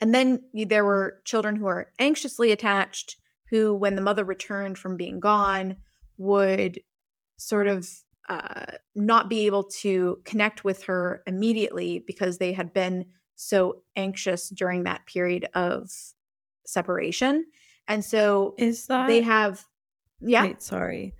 [0.00, 3.16] and then there were children who are anxiously attached
[3.50, 5.76] who when the mother returned from being gone
[6.18, 6.80] would
[7.36, 7.88] sort of
[8.28, 14.48] uh, not be able to connect with her immediately because they had been so anxious
[14.48, 15.90] during that period of
[16.66, 17.44] separation
[17.88, 19.64] and so Is that they have
[20.20, 21.14] yeah Wait, sorry.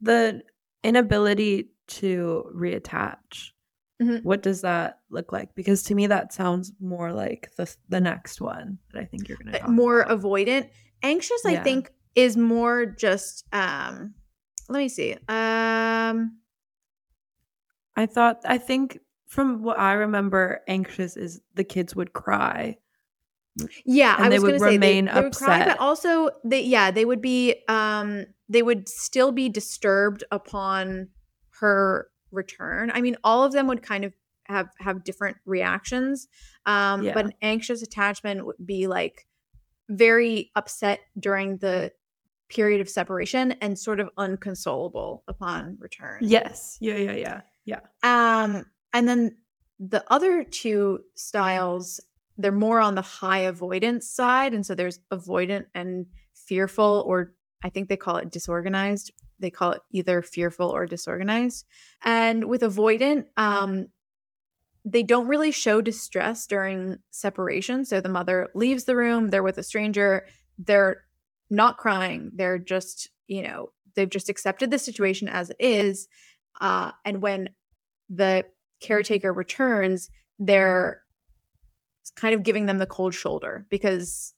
[0.00, 0.42] The
[0.82, 3.50] inability to reattach.
[4.02, 4.24] Mhm.
[4.24, 5.54] What does that look like?
[5.54, 9.36] Because to me, that sounds more like the the next one that I think you're
[9.36, 10.20] going to uh, more about.
[10.20, 10.70] avoidant
[11.02, 14.14] anxious i think is more just um
[14.68, 16.36] let me see um
[17.96, 18.98] I thought I think
[19.30, 22.78] from what I remember, anxious is the kids would cry.
[23.84, 25.78] Yeah, And I they was would going to say they, remain they would cry, but
[25.78, 31.10] also they yeah they would be um they would still be disturbed upon
[31.60, 32.90] her return.
[32.92, 34.12] I mean, all of them would kind of
[34.46, 36.26] have have different reactions,
[36.66, 37.14] um, Yeah.
[37.14, 39.28] but an anxious attachment would be like
[39.88, 41.92] very upset during the
[42.48, 46.18] period of separation and sort of unconsolable upon return.
[46.20, 46.78] Yes.
[46.80, 46.96] Yeah.
[46.96, 47.12] Yeah.
[47.12, 47.40] Yeah.
[47.64, 47.80] Yeah.
[48.02, 49.36] Um, and then
[49.78, 52.00] the other two styles,
[52.36, 54.54] they're more on the high avoidance side.
[54.54, 59.12] And so there's avoidant and fearful, or I think they call it disorganized.
[59.38, 61.64] They call it either fearful or disorganized.
[62.02, 63.88] And with avoidant, um,
[64.84, 67.84] they don't really show distress during separation.
[67.84, 70.26] So the mother leaves the room, they're with a stranger,
[70.58, 71.04] they're
[71.50, 76.08] not crying, they're just, you know, they've just accepted the situation as it is.
[76.60, 77.50] Uh, and when
[78.08, 78.44] the
[78.80, 81.02] caretaker returns, they're
[82.16, 84.34] kind of giving them the cold shoulder because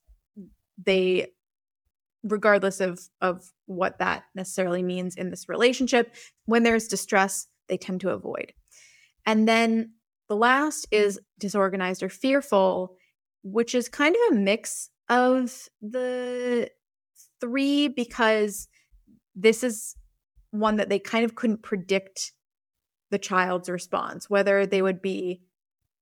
[0.83, 1.27] they
[2.23, 8.01] regardless of of what that necessarily means in this relationship when there's distress they tend
[8.01, 8.53] to avoid.
[9.25, 9.93] And then
[10.29, 12.97] the last is disorganized or fearful
[13.43, 16.69] which is kind of a mix of the
[17.41, 18.67] three because
[19.35, 19.95] this is
[20.51, 22.31] one that they kind of couldn't predict
[23.13, 25.39] the child's response whether they would be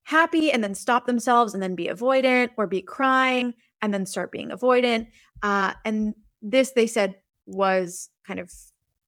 [0.04, 4.32] happy and then stop themselves and then be avoidant or be crying and then start
[4.32, 5.08] being avoidant.
[5.44, 8.50] Uh, and this, they said, was kind of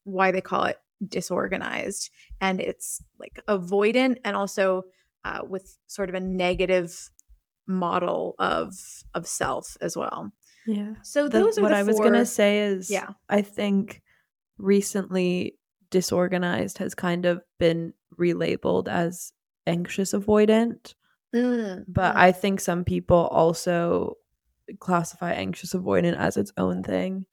[0.04, 2.10] why they call it disorganized.
[2.42, 4.84] And it's like avoidant and also
[5.26, 7.10] uh, with sort of a negative
[7.66, 8.74] model of
[9.14, 10.32] of self as well.
[10.68, 10.96] Yeah.
[11.02, 13.12] So those the, are what I was gonna say is Yeah.
[13.30, 14.02] I think
[14.58, 15.58] recently
[15.94, 19.32] disorganized has kind of been relabeled as
[19.66, 20.96] anxious avoidant.
[21.34, 22.16] Mm, But.
[22.18, 24.18] I think some people also
[24.80, 27.26] classify anxious avoidant as its own thing.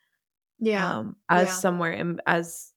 [0.61, 0.99] yeah.
[0.99, 1.55] Um as yeah.
[1.55, 2.73] somewhere in as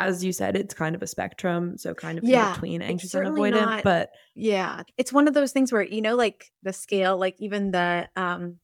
[0.00, 1.76] as you said, it's kind of a spectrum.
[1.76, 3.66] So kind of Yeah, in between anxious and avoidant.
[3.66, 4.82] not- But Yeah.
[4.96, 8.58] It's one of those things where, you know, like the scale, like even the um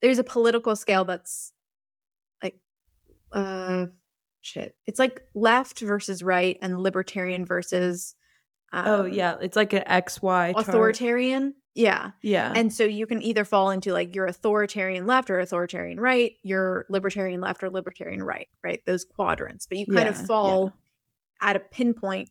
[0.00, 1.52] there's a political scale that's
[2.42, 2.58] like
[3.32, 3.86] uh
[4.42, 4.76] shit.
[4.86, 8.14] It's like left versus right and libertarian versus
[8.72, 10.68] um, oh yeah, it's like an XY chart.
[10.68, 11.54] authoritarian.
[11.74, 12.10] Yeah.
[12.22, 12.52] Yeah.
[12.54, 16.84] And so you can either fall into like your authoritarian left or authoritarian right, your
[16.90, 18.82] libertarian left or libertarian right, right?
[18.86, 19.66] Those quadrants.
[19.66, 20.72] But you kind Yeah, of fall
[21.40, 22.30] at a pinpoint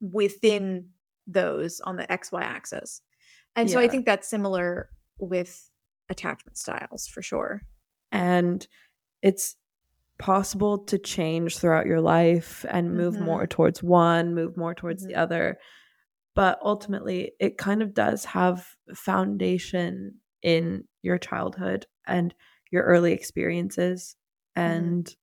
[0.00, 0.90] within
[1.26, 3.00] those on the XY axis.
[3.54, 5.70] And so I think that's similar with
[6.10, 7.62] attachment styles for sure.
[8.12, 8.66] and
[9.22, 9.56] it's
[10.18, 13.24] possible to change throughout your life and move Mhm.
[13.24, 15.18] more towards one, move more towards the Mhm.
[15.18, 15.58] other.
[16.34, 22.34] But ultimately, it kind of does have foundation in your childhood and
[22.70, 24.16] your early experiences.
[24.54, 25.14] And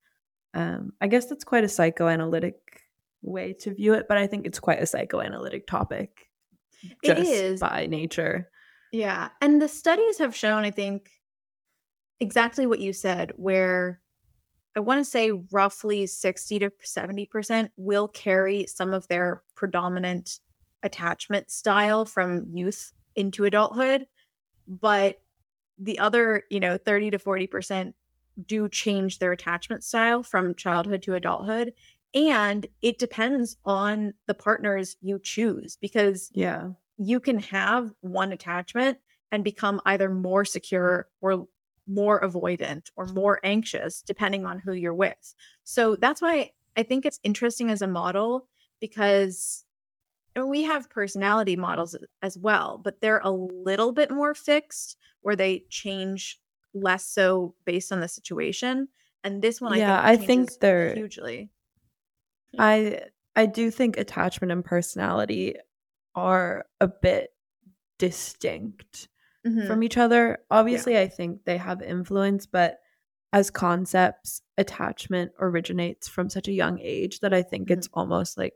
[0.53, 2.81] um, I guess that's quite a psychoanalytic
[3.23, 6.29] way to view it, but I think it's quite a psychoanalytic topic
[7.01, 7.59] It just is.
[7.61, 8.49] by nature.
[8.91, 9.29] Yeah.
[9.41, 11.09] And the studies have shown, I think,
[12.19, 14.01] exactly what you said, where
[14.75, 20.39] I want to say roughly 60 to 70% will carry some of their predominant
[20.81, 24.07] attachment style from youth into adulthood.
[24.67, 25.21] But
[25.77, 27.93] the other, you know, 30 to 40%
[28.45, 31.73] do change their attachment style from childhood to adulthood.
[32.15, 36.71] And it depends on the partners you choose because Yeah.
[36.97, 38.99] you can have one attachment
[39.31, 41.47] and become either more secure or
[41.87, 45.35] more avoidant or more anxious depending on who you're with.
[45.63, 48.47] So that's why I think it's interesting as a model
[48.79, 49.65] because
[50.35, 55.35] and we have personality models as well, but they're a little bit more fixed where
[55.35, 56.39] they change
[56.73, 58.87] less so based on the situation.
[59.23, 61.49] And this one, Yeah, I I think, think they're- hugely.
[62.55, 62.61] Hmm.
[62.61, 63.01] I
[63.35, 65.55] I do think attachment and personality
[66.15, 67.29] are a bit
[67.99, 69.07] distinct
[69.45, 69.67] Mhm.
[69.67, 70.39] from each other.
[70.51, 72.79] Obviously, I think they have influence, but
[73.33, 77.77] as concepts, attachment originates from such a young age that I think Mhm.
[77.77, 78.53] it's almost like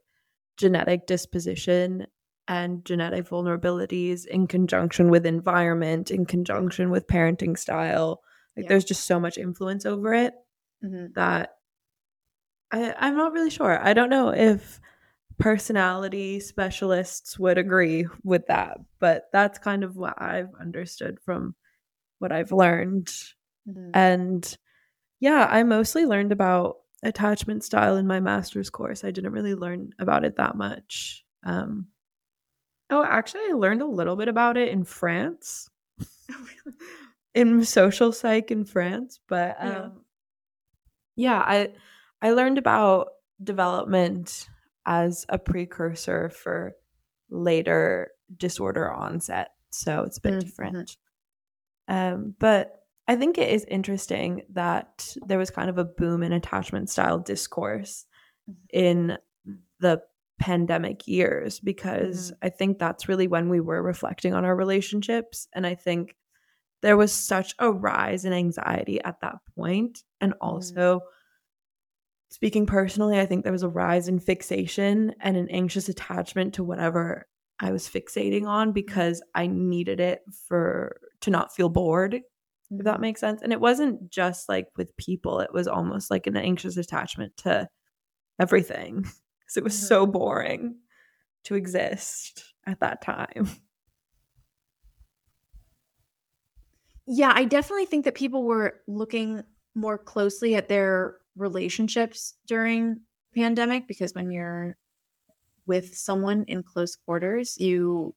[0.57, 2.07] genetic disposition
[2.47, 8.21] and genetic vulnerabilities in conjunction with environment, in conjunction with parenting style.
[8.55, 8.69] Like Yeah.
[8.69, 10.33] there's just so much influence over it
[10.83, 11.13] Mhm.
[11.15, 11.57] that
[12.71, 13.79] I, I'm not really sure.
[13.81, 14.79] I don't know if
[15.39, 21.55] personality specialists would agree with that, but that's kind of what I've understood from
[22.19, 23.07] what I've learned.
[23.67, 23.91] Mhm.
[23.93, 24.57] And
[25.19, 29.03] yeah, I mostly learned about attachment style in my master's course.
[29.03, 31.23] I didn't really learn about it that much.
[31.43, 31.87] Um,
[32.89, 35.69] oh, actually, I learned a little bit about it in France,
[37.35, 39.19] in social psych in France.
[39.27, 39.89] But um, Yeah.
[41.15, 41.73] yeah, I
[42.21, 43.09] I learned about
[43.43, 44.49] development
[44.87, 46.73] as a precursor for
[47.29, 49.51] later disorder onset.
[49.71, 50.39] So it's a bit Mm, mhm.
[50.41, 50.97] different.
[51.87, 56.33] Um, but I think it is interesting that there was kind of a boom in
[56.33, 58.05] attachment style discourse
[58.49, 58.55] Mhm.
[58.71, 59.17] in
[59.79, 60.01] the
[60.39, 62.45] pandemic years because Mm-hmm.
[62.45, 65.47] I think that's really when we were reflecting on our relationships.
[65.53, 66.15] And I think
[66.81, 70.03] there was such a rise in anxiety at that point.
[70.21, 70.47] And Mm-hmm.
[72.29, 76.63] Speaking personally, I think there was a rise in fixation and an anxious attachment to
[76.63, 77.27] whatever
[77.59, 82.21] I was fixating on because I needed it for to not feel bored
[82.77, 83.01] if that Mhm.
[83.01, 83.41] makes sense.
[83.41, 87.67] And it wasn't just like with people, it was almost like an anxious attachment to
[88.39, 89.01] everything
[89.39, 90.79] because it was so boring
[91.45, 93.49] to exist at that time.
[97.05, 99.43] Yeah, I definitely think that people were looking
[99.75, 103.01] more closely at their relationships during
[103.35, 104.77] pandemic because when you're
[105.65, 108.15] with someone in close quarters, you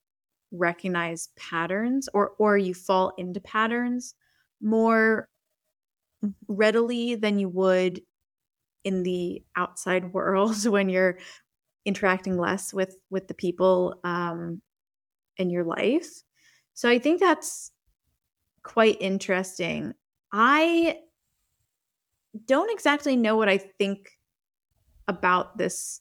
[0.52, 4.14] recognize patterns or or you fall into patterns
[4.60, 5.28] more
[6.48, 8.00] readily than you would
[8.84, 11.18] in the outside world when you're
[11.86, 14.62] interacting less with with the people um
[15.38, 16.22] in your life.
[16.74, 17.72] So I think that's
[18.62, 19.94] quite interesting.
[20.32, 21.00] I
[22.46, 24.18] don't exactly know what I think
[25.08, 26.00] about this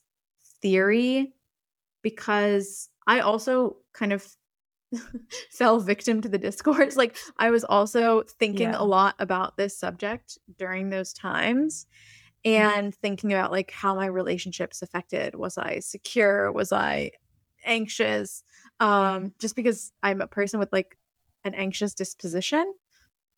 [0.62, 1.34] theory
[2.02, 4.26] because I also kind of
[5.50, 6.96] fell victim to the discourse.
[7.00, 8.78] Like I was also thinking Yeah.
[8.78, 11.86] a lot about this subject during those times
[12.44, 15.34] and thinking about like how my relationships affected.
[15.34, 16.50] Was I secure?
[16.52, 17.10] Was I
[17.64, 18.42] anxious?
[18.80, 20.96] Um just because I'm a person with like
[21.44, 22.72] an anxious disposition.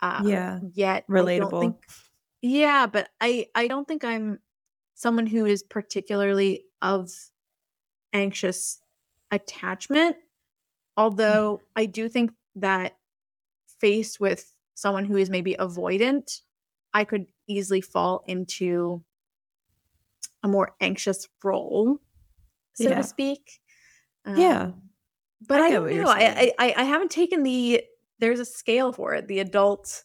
[0.01, 0.61] Uh Yeah.
[0.75, 1.79] yet I don't Relatable.
[2.43, 4.41] Yeah, but I I don't think I'm
[4.95, 7.11] someone who is particularly of
[8.13, 8.81] anxious
[9.31, 10.17] attachment.
[10.97, 12.97] Although I do think that
[13.81, 16.41] faced with someone who is maybe avoidant,
[16.93, 19.05] I could easily fall into
[20.43, 21.99] a more anxious role,
[22.75, 22.97] so Yeah.
[22.97, 23.61] to speak.
[24.27, 24.63] Yeah.
[24.63, 24.91] Um,
[25.49, 26.09] but I I, don't know.
[26.09, 27.85] I I I haven't taken the
[28.19, 30.05] there's a scale for it, the adult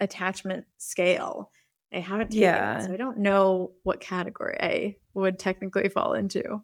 [0.00, 1.50] attachment scale.
[1.92, 2.94] I haven't taken it, so Yeah.
[2.94, 6.62] I don't know what category I would technically fall into.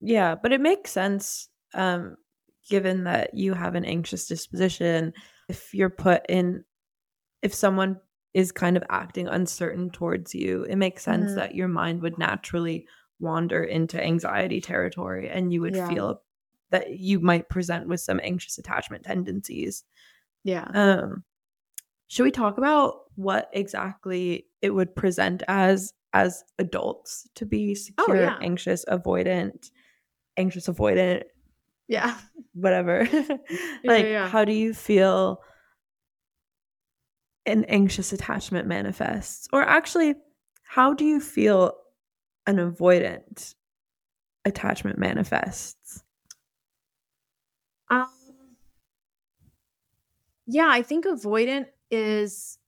[0.00, 2.16] Yeah, but it makes sense um
[2.70, 5.12] given that you have an anxious disposition
[5.48, 6.64] if you're put in
[7.42, 7.98] if someone
[8.34, 11.36] is kind of acting uncertain towards you, it makes sense Mhm.
[11.36, 12.86] that your mind would naturally
[13.20, 15.88] wander into anxiety territory and you would Yeah.
[15.88, 16.22] feel
[16.70, 19.84] that you might present with some anxious attachment tendencies.
[20.44, 20.68] Yeah.
[20.74, 21.24] Um
[22.08, 28.16] should we talk about what exactly it would present as as adults to be secure,
[28.16, 28.38] Oh, yeah.
[28.40, 29.70] anxious, avoidant,
[30.36, 31.24] anxious avoidant,
[31.86, 32.16] Yeah.
[32.54, 33.06] whatever.
[33.84, 34.28] Yeah, like yeah.
[34.28, 35.40] how do you feel
[37.46, 39.48] an anxious attachment manifests?
[39.52, 40.14] Or actually,
[40.64, 41.72] how do you feel
[42.46, 43.54] an avoidant
[44.44, 46.02] attachment manifests?
[47.90, 48.08] Um,
[50.46, 52.58] yeah, I think avoidant is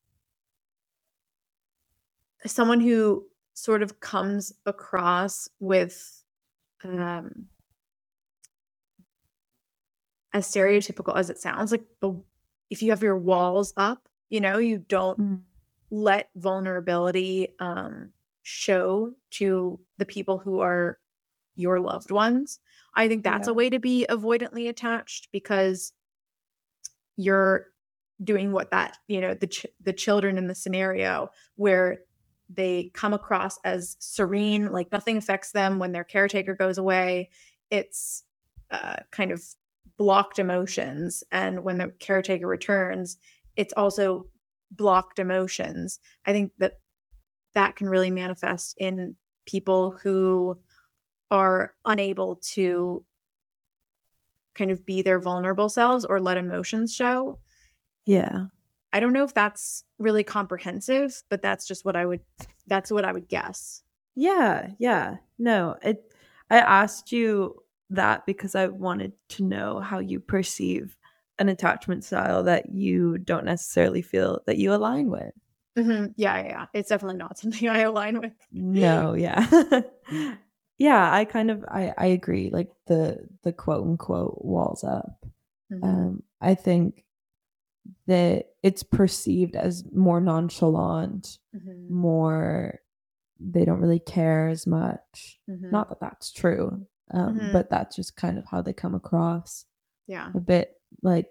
[2.46, 6.22] someone who sort of comes across with
[6.85, 7.46] um
[10.33, 12.12] as stereotypical as it sounds like the
[12.70, 15.18] if you have your walls up you know you don't
[15.90, 20.98] let vulnerability um show to the people who are
[21.56, 22.61] your loved ones
[22.94, 23.50] i think that's Yeah.
[23.52, 25.92] a way to be avoidantly attached because
[27.16, 27.66] you're
[28.22, 32.00] doing what that you know the ch- the children in the scenario where
[32.48, 37.30] they come across as serene like nothing affects them when their caretaker goes away.
[37.70, 38.24] It's
[38.70, 39.42] uh, kind of
[39.96, 43.18] blocked emotions and when the caretaker returns
[43.56, 44.26] it's also
[44.70, 45.98] blocked emotions.
[46.24, 46.74] I think that
[47.54, 50.59] that can really manifest in people who
[51.30, 53.04] are unable to
[54.54, 57.38] kind of be their vulnerable selves or let emotions show
[58.11, 58.46] Yeah.
[58.92, 62.20] I don't know if that's really comprehensive, but that's just what I would
[62.66, 63.83] that's what I would guess.
[64.16, 65.18] Yeah, yeah.
[65.38, 66.12] No, it
[66.51, 70.96] I asked you that because I wanted to know how you perceive
[71.38, 75.33] an attachment style that you don't necessarily feel that you align with.
[75.79, 76.12] Mhm.
[76.16, 76.66] Yeah, yeah, yeah.
[76.75, 78.33] It's definitely not something I align with.
[78.51, 79.46] No, yeah.
[80.79, 85.25] yeah, I kind of I I agree like the the quote unquote walls up.
[85.73, 85.85] Mhm.
[85.85, 87.05] Um I think
[88.07, 91.88] that it's perceived as more nonchalant, Mhm.
[91.90, 92.81] more
[93.38, 95.40] they don't really care as much.
[95.48, 95.71] Mhm.
[95.73, 97.52] Not that that's true, um, Mhm.
[97.52, 99.65] but that's just kind of how they come across.
[100.07, 100.31] Yeah.
[100.35, 101.31] A bit like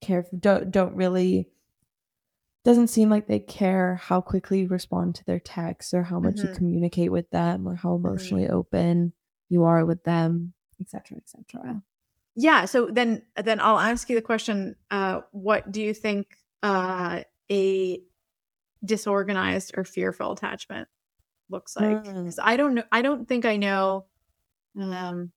[0.00, 1.50] care don't don't really.
[2.64, 6.40] Doesn't seem like they care how quickly you respond to their texts or how much
[6.40, 6.54] you Mhm.
[6.56, 9.12] communicate with them or how emotionally open
[9.48, 11.82] you are with them, etc., etc.
[12.40, 17.22] Yeah, so then then I'll ask you the question uh what do you think uh
[17.50, 18.00] a
[18.84, 20.86] disorganized or fearful attachment
[21.50, 22.04] looks like?
[22.04, 22.26] Mm.
[22.26, 24.06] Cuz I don't know I don't think I know
[24.76, 25.32] um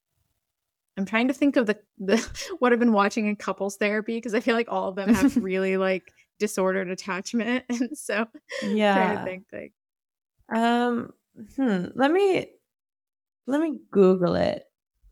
[0.95, 2.17] I'm trying to think of the the
[2.59, 5.35] what I've been watching in couples therapy because I feel like all of them have
[5.43, 8.27] really like disordered attachment and so
[8.61, 9.23] I'm trying to Yeah.
[9.23, 9.73] think like
[10.53, 11.13] Um.
[11.55, 11.85] Hmm.
[11.95, 12.51] Let me
[13.47, 14.65] let me Google it.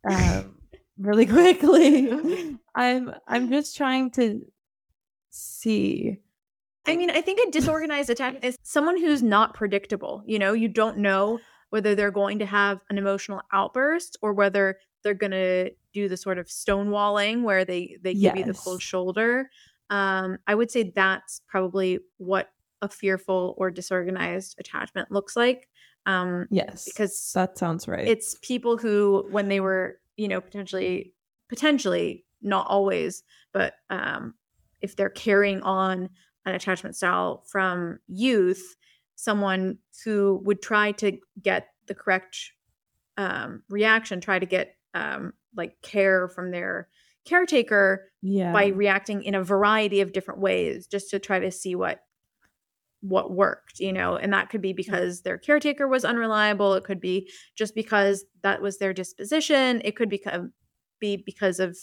[0.07, 0.58] Um.
[0.99, 2.57] Really quickly.
[2.75, 4.41] I'm I'm just trying to
[5.31, 6.19] see
[6.89, 10.23] I mean, I think a disorganized attachment is someone who's not predictable.
[10.25, 11.39] You know, you don't know
[11.69, 16.17] whether they're going to have an emotional outburst or whether they're going to do the
[16.17, 19.49] sort of stonewalling where they they give you the cold shoulder.
[19.89, 22.49] Um, I would say that's probably what
[22.81, 25.67] a fearful or disorganized attachment looks like.
[26.05, 26.85] Um, Yes.
[26.85, 28.07] because that sounds right.
[28.07, 31.13] it's people who when they were you know potentially
[31.47, 34.33] potentially not always but um
[34.81, 36.09] if they're carrying on
[36.45, 38.75] an attachment style from youth
[39.15, 42.51] someone who would try to get the correct
[43.17, 46.89] um reaction try to get um like care from their
[47.25, 48.51] caretaker yeah.
[48.51, 52.01] by reacting in a variety of different ways just to try to see what
[53.01, 56.99] what worked you know and that could be because their caretaker was unreliable it could
[56.99, 60.51] be just because that was their disposition it could become
[60.99, 61.77] be because of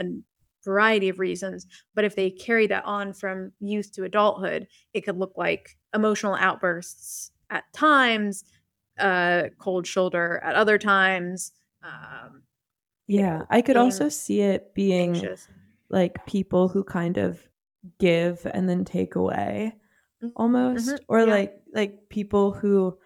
[0.00, 0.04] a
[0.64, 5.16] variety of reasons but if they carry that on from youth to adulthood it could
[5.16, 8.44] look like emotional outbursts at times
[8.98, 11.52] uh cold shoulder at other times
[11.84, 12.42] um
[13.10, 13.44] yeah.
[13.48, 15.48] I could also see it being anxious
[15.90, 17.40] like people who kind of
[17.98, 19.74] give and then take away
[20.36, 21.30] almost mhm, or yeah.
[21.30, 22.98] like like people who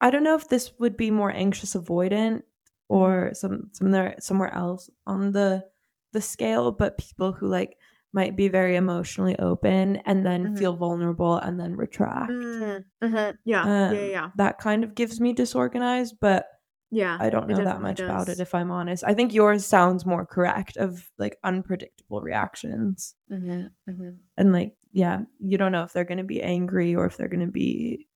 [0.00, 2.42] I don't know if this would be more anxious avoidant
[2.88, 5.64] or some somewhere somewhere else on the
[6.12, 7.76] the scale but people who like
[8.12, 10.58] might be very emotionally open and then Mhm.
[10.58, 15.20] feel vulnerable and then retract Mm, mhm, yeah um, yeah yeah that kind of gives
[15.20, 16.46] me disorganized but
[16.90, 19.02] yeah I don't know that much about it if I'm honest.
[19.04, 23.14] I think yours sounds more correct of like unpredictable reactions.
[23.30, 24.18] Mhm, mhm.
[24.36, 27.28] And like, yeah, you don't know if they're going to be angry or if they're
[27.28, 28.06] going to be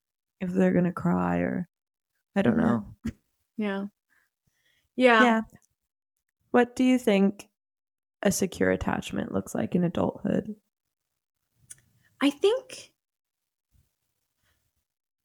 [0.40, 1.68] if they're going to cry or
[2.36, 2.84] I don't know.
[3.06, 3.16] Mm-hmm.
[3.62, 3.84] Yeah.
[4.94, 5.22] Yeah.
[5.24, 5.40] Yeah.
[6.52, 7.48] What do you think
[8.22, 10.54] a secure attachment looks like in adulthood?
[12.20, 12.92] I think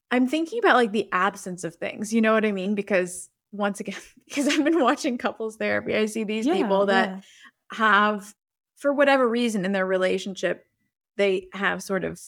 [0.10, 2.12] I'm thinking about like the absence of things.
[2.12, 2.74] You know what I mean?
[2.74, 3.96] Because once again,
[4.28, 7.22] because I've been watching couples therapy, I see these people that yeah.
[7.78, 8.34] have,
[8.78, 10.66] for whatever reason in their relationship,
[11.18, 12.20] they have sort of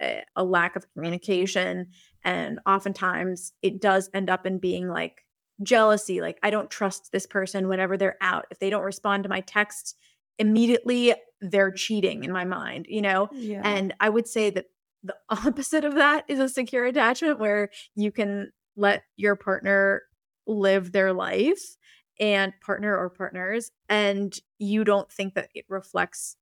[0.00, 1.88] a, a lack of communication.
[2.24, 5.24] And oftentimes it does end up in being like
[5.62, 6.20] jealousy.
[6.20, 8.46] Like, I don't trust this person whenever they're out.
[8.50, 9.96] If they don't respond to my text
[10.38, 13.28] immediately, they're cheating in my mind, you know?
[13.32, 13.62] Yeah.
[13.64, 14.66] And I would say that
[15.02, 20.02] the opposite of that is a secure attachment where you can let your partner
[20.46, 21.76] live their life
[22.18, 26.36] and partner or partners, and you don't think that it reflects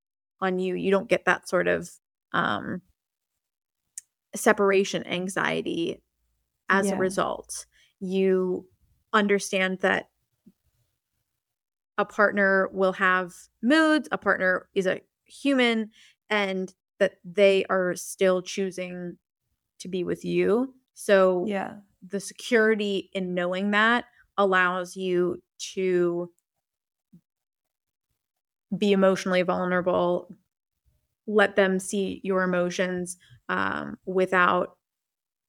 [0.44, 0.74] on you.
[0.74, 1.90] You don't get that sort of
[2.32, 2.82] um,
[4.34, 6.02] separation anxiety
[6.68, 7.66] as a result.
[8.00, 8.66] You
[9.12, 10.08] understand that
[11.96, 13.32] a partner will have
[13.62, 15.90] moods, a partner is a human,
[16.28, 19.16] and that they are still choosing
[19.78, 20.74] to be with you.
[20.94, 21.76] So yeah.
[22.06, 25.42] the security in knowing that allows you
[25.74, 26.30] to
[28.76, 30.36] be emotionally vulnerable,
[31.26, 33.16] let them see your emotions
[33.48, 34.76] um, without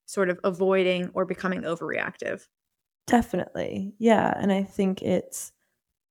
[0.06, 2.48] sort of avoiding or becoming overreactive.
[3.08, 3.94] Definitely.
[4.00, 5.52] Yeah, and I think it's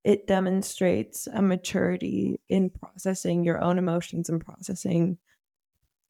[0.03, 5.17] it demonstrates a maturity in processing your own emotions and processing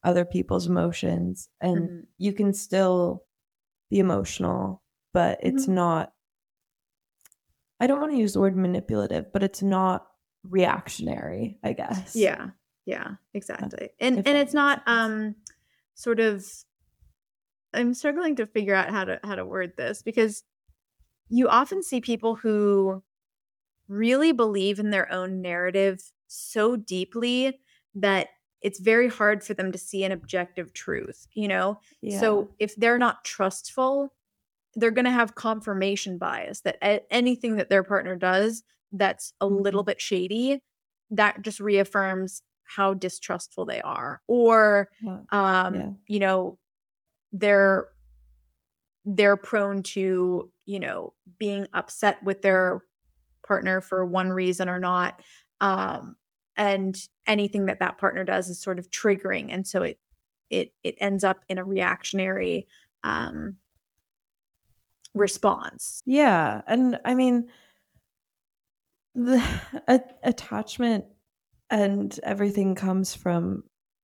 [0.04, 2.08] other people's emotions and Mhm.
[2.18, 3.26] you can still
[3.90, 4.84] be emotional,
[5.14, 5.74] but it's Mhm.
[5.76, 6.14] not
[7.80, 10.08] I don't want to use the word manipulative, but it's not
[10.50, 12.16] reactionary, I guess.
[12.16, 12.50] Yeah.
[12.86, 13.90] Yeah, exactly.
[14.00, 15.36] And if and it's not um
[15.96, 16.46] sort of
[17.74, 20.44] I'm struggling to figure out how to how to word this because
[21.30, 23.04] you often see people who
[23.88, 27.60] really believe in their own narrative so deeply
[27.96, 28.30] that
[28.62, 31.80] it's very hard for them to see an objective truth, you know?
[32.02, 32.20] Yeah.
[32.20, 34.14] So if they're not trustful,
[34.76, 36.78] they're going to have confirmation bias that
[37.12, 38.64] anything that their partner does
[38.98, 39.86] that's a little Mhm.
[39.86, 40.62] bit shady,
[41.12, 44.22] that just reaffirms how distrustful they are.
[44.28, 44.90] Or
[45.32, 45.96] um, Yeah.
[46.08, 46.60] you know,
[47.34, 47.90] they're
[49.06, 52.82] they're prone to, you know, being upset with their
[53.48, 55.22] partner for one reason or not.
[55.62, 56.18] Um,
[56.58, 60.00] and anything that that partner does is sort of triggering and so it
[60.50, 62.68] it it ends up in a reactionary
[63.04, 63.58] um
[65.16, 67.50] response Yeah, and I mean
[69.16, 69.44] the
[69.88, 71.06] a- attachment
[71.70, 73.64] and everything comes from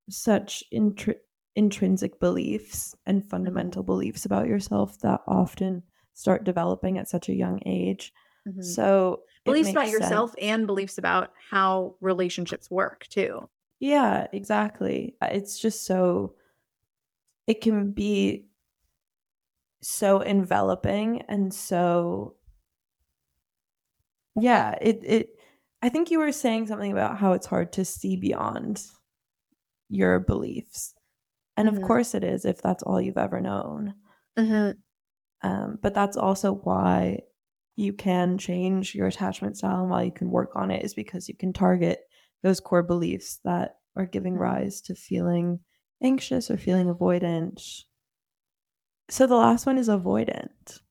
[0.10, 1.20] such intr-
[1.56, 5.84] intrinsic beliefs and fundamental beliefs about yourself that often
[6.14, 8.14] start developing at such a young age.
[8.48, 8.64] Mhm.
[8.64, 13.50] So beliefs about makes yourself and beliefs about how relationships work too
[13.80, 15.16] Yeah, exactly.
[15.22, 16.36] Uh, It's just so
[17.48, 18.46] it can be
[19.82, 22.36] so enveloping and so
[24.36, 25.30] yeah, it it
[25.82, 28.84] I think you were saying something about how it's hard to see beyond
[29.90, 30.94] your beliefs.
[31.58, 31.82] And of Mhm.
[31.82, 33.96] course it is if that's all you've ever known.
[34.38, 34.82] Mhm.
[35.42, 37.22] Um, but that's also why
[37.76, 41.28] you can change your attachment style and why you can work on it is because
[41.28, 42.00] you can target
[42.44, 44.38] those core beliefs that are giving Mhm.
[44.38, 45.60] rise to feeling
[46.04, 47.84] anxious or feeling avoidant.
[49.10, 50.82] So the last one is avoidant.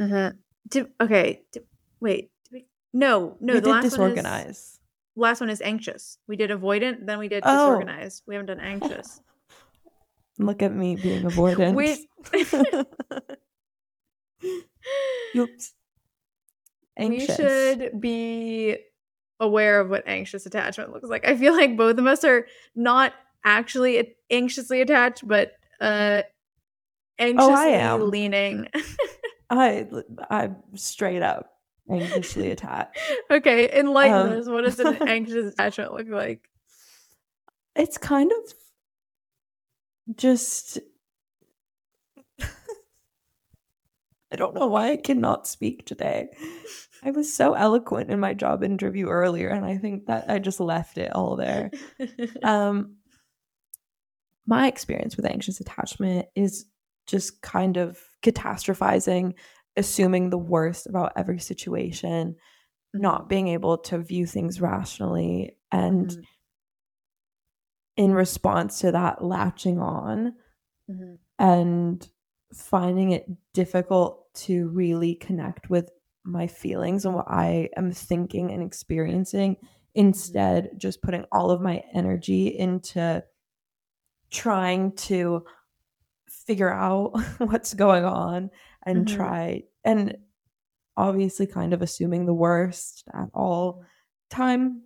[0.00, 0.38] Mhm.
[0.68, 1.66] Did okay, did,
[2.04, 4.78] wait, we No, no, we the did last one is
[5.16, 6.18] last one is anxious.
[6.28, 7.50] We did avoidant, then we did Oh.
[7.70, 8.22] disorganized.
[8.26, 9.20] We haven't done anxious.
[10.38, 11.74] Look at me being avoidant.
[11.74, 12.06] We-
[15.36, 15.72] Oops.
[16.96, 17.38] Anxious.
[17.38, 18.76] We should be
[19.40, 21.26] aware of what anxious attachment looks like.
[21.26, 22.46] I feel like both of us are
[22.76, 23.12] not
[23.44, 26.22] actually anxiously attached, but uh
[27.18, 28.10] anxiously Oh, am.
[28.10, 28.68] leaning.
[29.50, 29.86] I
[30.30, 31.53] I'm straight up
[31.90, 32.98] anxiously attached.
[33.30, 34.48] okay, enlighten Um, us.
[34.48, 36.48] What does an anxious attachment look like?
[37.76, 38.54] It's kind of
[40.16, 40.78] just
[42.40, 46.28] I don't know why I cannot speak today.
[47.02, 50.58] I was so eloquent in my job interview earlier and I think that I just
[50.60, 51.70] left it all there.
[52.42, 52.96] Um
[54.46, 56.66] my experience with anxious attachment is
[57.06, 59.34] just kind of catastrophizing,
[59.76, 62.36] assuming the worst about every situation,
[62.94, 66.24] not being able to view things rationally and Mhm.
[67.96, 70.34] in response to that latching on
[70.88, 71.18] Mhm.
[71.38, 72.08] and
[72.52, 75.90] finding it difficult to really connect with
[76.24, 79.56] my feelings and what I am thinking and experiencing
[79.94, 83.24] instead just putting all of my energy into
[84.30, 85.44] trying to
[86.28, 88.50] figure out what's going on
[88.86, 89.06] and Mhm.
[89.06, 90.16] try and
[90.96, 93.84] obviously kind of assuming the worst at all
[94.30, 94.80] times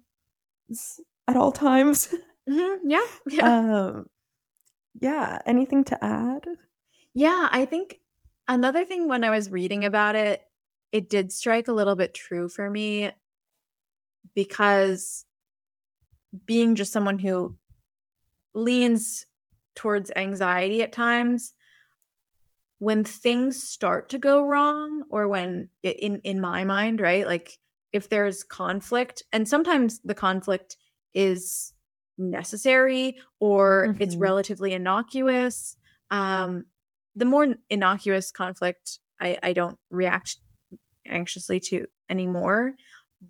[1.27, 2.15] at all times
[2.49, 2.79] Mhm.
[2.85, 3.07] Yeah.
[3.31, 3.53] Yeah.
[3.87, 4.07] um
[5.01, 6.47] yeah anything to add
[7.15, 8.01] Yeah, I think
[8.49, 10.43] another thing when I was reading about it,
[10.93, 13.13] it did strike a little bit true for me
[14.35, 15.25] because
[16.47, 17.57] being just someone who
[18.55, 19.27] leans
[19.75, 21.55] towards anxiety at times,
[22.79, 27.27] when things start to go wrong or when in in my mind, right?
[27.27, 27.59] Like
[27.93, 30.77] if there's conflict and sometimes the conflict
[31.15, 31.73] is
[32.19, 34.21] necessary or it's Mhm.
[34.21, 35.77] relatively innocuous
[36.11, 36.67] um
[37.15, 40.37] the more innocuous conflict I, I don't react
[41.07, 42.75] anxiously to anymore.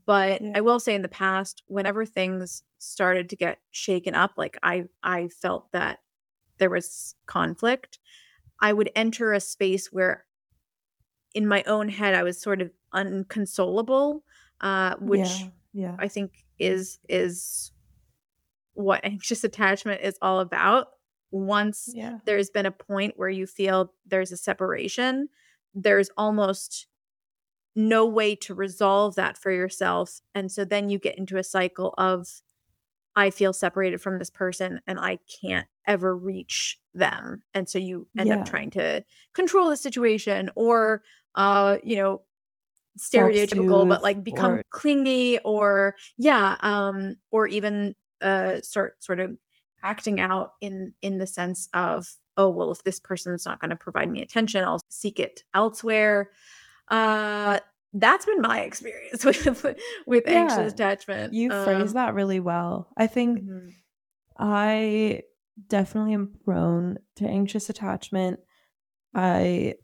[0.07, 0.55] But Yeah.
[0.55, 4.85] I will say in the past, whenever things started to get shaken up, like I
[5.03, 6.01] I felt that
[6.59, 7.99] there was conflict,
[8.61, 10.25] I would enter a space where
[11.35, 14.25] in my own head I was sort of unconsolable,
[14.61, 17.73] uh, which yeah yeah I think is is
[18.75, 20.89] what anxious attachment is all about.
[21.31, 25.29] Once yeah there's been a point where you feel there's a separation,
[25.75, 26.87] there's almost
[27.79, 30.21] no way to resolve that for yourself.
[30.35, 32.27] And so then you get into a cycle of,
[33.15, 37.43] I feel separated from this person and I can't ever reach them.
[37.55, 38.35] And so you end Yeah.
[38.35, 41.03] up trying to control the situation or,
[41.37, 42.23] uh, you know,
[42.99, 49.39] stereotypical, but like become or- clingy or, yeah, um, or even uh, start sort of
[49.83, 53.77] acting out in in the sense of oh well if this person's not going to
[53.77, 56.33] provide me attention i'll seek it elsewhere
[56.89, 57.61] uh
[57.95, 59.77] that's been my experience with
[60.07, 63.77] with Yeah, anxious attachment you phrase Um, that really well i think mhm,
[64.39, 65.23] I
[65.67, 68.41] definitely am prone to anxious attachment.
[69.15, 69.75] I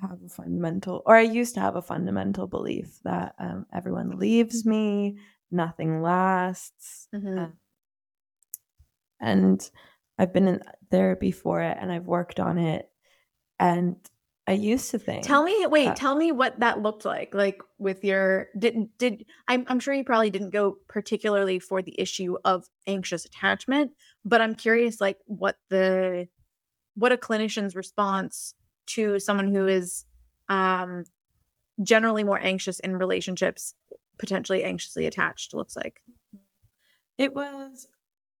[0.00, 4.66] have a fundamental, or I used to have a fundamental belief that um, everyone leaves
[4.66, 5.18] me,
[5.50, 7.08] nothing lasts.
[7.14, 7.38] mhm.
[7.38, 7.52] Um,
[9.20, 9.70] and
[10.18, 12.88] I've been in therapy for it and I've worked on it.
[13.58, 13.96] And
[14.46, 15.24] I used to think.
[15.24, 19.24] tell me wait uh, tell me what that looked like like with your didn't did
[19.48, 23.92] I'm, I'm sure you probably didn't go particularly for the issue of anxious attachment
[24.24, 26.28] but i'm curious like what the
[26.94, 28.54] what a clinician's response
[28.88, 30.04] to someone who is
[30.48, 31.04] um
[31.82, 33.74] generally more anxious in relationships
[34.18, 36.02] potentially anxiously attached looks like
[37.18, 37.88] It was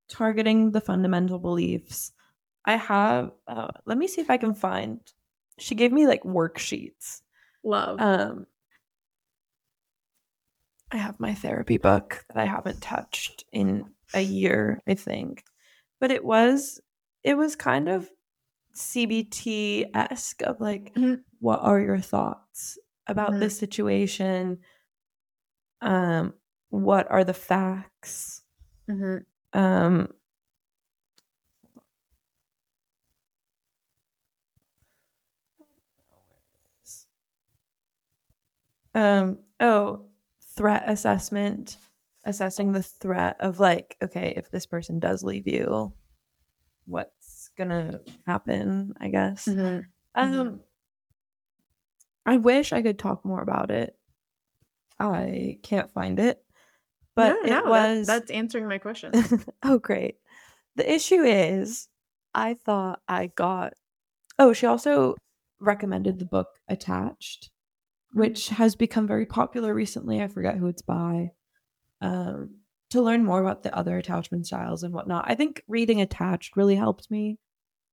[0.08, 2.12] targeting the fundamental beliefs.
[2.64, 5.00] I have, uh, let me see if I can find.
[5.58, 7.22] She gave me like worksheets.
[7.62, 8.46] love Um,
[10.90, 15.44] I have my therapy book that I haven't touched in a year, I think.
[16.00, 16.80] But it was
[17.22, 18.10] it was kind of
[18.74, 21.24] CBT esque of like, Mhm.
[21.40, 23.40] what are your thoughts about Mhm.
[23.40, 24.60] this situation?
[25.80, 26.34] Um,
[26.70, 28.42] what are the facts?
[28.88, 29.24] Mhm.
[29.52, 30.12] Um,
[38.94, 40.06] um, oh,
[40.56, 41.76] threat assessment,
[42.24, 45.92] assessing the threat of like, okay, if this person does leave you,
[46.86, 49.46] what's gonna happen, I guess.
[49.46, 49.84] Mhm.
[50.14, 50.60] Um, Mhm.
[52.26, 53.96] I wish I could talk more about it.
[54.98, 56.42] I can't find it,
[57.14, 58.06] but no, it no, that- was.
[58.06, 59.10] that's answering my question.
[59.62, 60.16] oh, great.
[60.76, 61.88] The issue is,
[62.34, 63.74] I thought I got.
[64.38, 65.14] Oh, she also
[65.60, 67.50] recommended the book Attached,
[68.14, 70.22] which has become very popular recently.
[70.22, 71.32] I forget who it's by.
[72.00, 72.60] Um,
[72.90, 75.24] to learn more about the other attachment styles and whatnot.
[75.26, 77.38] I think reading Attached really helped me.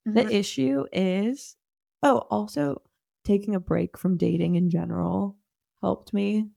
[0.05, 0.31] The Mhm.
[0.31, 1.55] issue is,
[2.03, 2.81] oh, also
[3.23, 5.37] taking a break from dating in general
[5.81, 6.49] helped me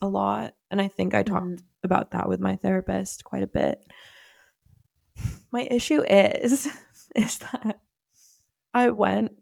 [0.00, 0.54] a lot.
[0.70, 1.62] And I think I talked Mhm.
[1.82, 3.84] about that with my therapist quite a bit.
[5.50, 6.68] My issue is,
[7.16, 7.80] is that
[8.74, 9.32] I went,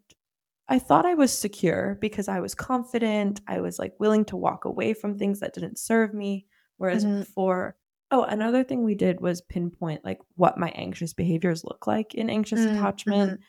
[0.68, 3.40] I thought I was secure because I was confident.
[3.46, 6.46] I was like willing to walk away from things that didn't serve me.
[6.78, 7.20] Whereas Mhm.
[7.20, 7.76] before,
[8.10, 12.28] oh, another thing we did was pinpoint like what my anxious behaviors look like in
[12.30, 13.40] anxious Mm, attachment.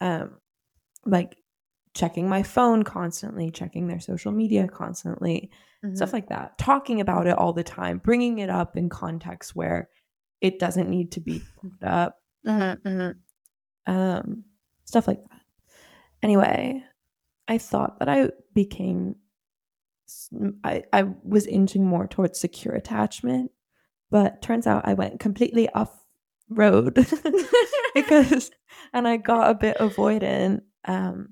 [0.00, 0.38] Um,
[1.06, 1.38] like
[1.94, 5.50] checking my phone constantly, checking their social media constantly,
[5.94, 6.14] stuff Mhm.
[6.14, 6.58] like that.
[6.58, 9.90] Talking about it all the time, bringing it up in context where
[10.40, 11.40] it doesn't need to be
[11.80, 12.80] brought up Mhm.
[12.84, 13.22] Mhm.
[13.86, 14.44] um,
[14.84, 15.39] stuff like that.
[16.22, 16.84] Anyway,
[17.48, 19.16] I thought that I became,
[20.64, 23.50] I, I was inching more towards secure attachment,
[24.10, 25.90] but turns out I went completely off
[26.48, 26.94] road
[27.94, 28.50] because,
[28.92, 31.30] and I got a bit avoidant um,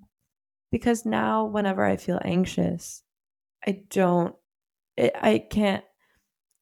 [0.70, 3.02] because now whenever I feel anxious,
[3.66, 4.34] I don't,
[4.96, 5.84] it, I can't,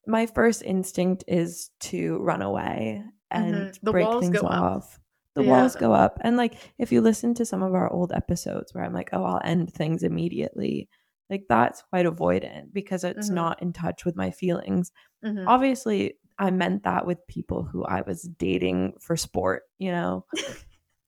[0.05, 3.79] my first instinct is to run away and Mhm.
[3.81, 4.99] The break things off.
[5.37, 5.49] The Yeah.
[5.61, 6.17] walls go up.
[6.21, 9.23] And like if you listen to some of our old episodes where I'm like, oh,
[9.23, 10.89] I'll end things immediately,
[11.29, 13.35] like that's quite avoidant because it's Mhm.
[13.35, 14.91] not in touch with my feelings.
[15.23, 15.43] Mhm.
[15.45, 20.25] Obviously, I meant that with people who I was dating for sport, you know.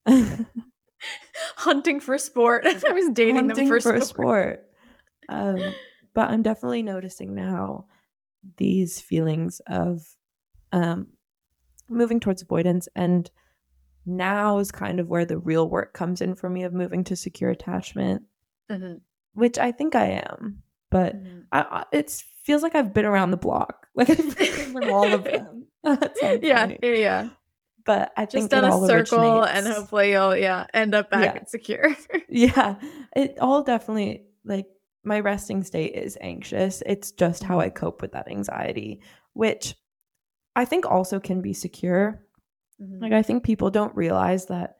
[1.56, 2.66] Hunting for sport.
[2.88, 4.04] I was dating them for, for sport.
[4.06, 4.66] sport.
[5.30, 5.76] Um,
[6.14, 7.86] but I'm definitely noticing now
[8.58, 10.02] these feelings of
[10.72, 11.08] um,
[11.90, 12.88] moving towards avoidance.
[12.96, 13.30] And
[14.06, 17.16] now is kind of where the real work comes in for me of moving to
[17.16, 18.24] secure attachment,
[18.70, 19.02] Mhm.
[19.34, 20.64] which I think I am.
[20.90, 21.46] But Mhm.
[21.52, 22.10] I, it
[22.44, 23.88] feels like I've been around the block.
[23.96, 25.66] Like I've been with all of them.
[25.84, 27.30] yeah, yeah, yeah.
[27.86, 31.44] But I Just done a circle and hopefully you'll yeah end up back Yeah.
[31.46, 31.96] secure.
[32.30, 32.76] yeah
[33.16, 34.68] it all definitely like
[35.04, 39.02] my resting state is anxious it's just how i cope with that anxiety
[39.34, 39.76] which
[40.56, 42.24] i think also can be secure
[42.82, 43.02] Mhm.
[43.02, 44.78] like i think people don't realize that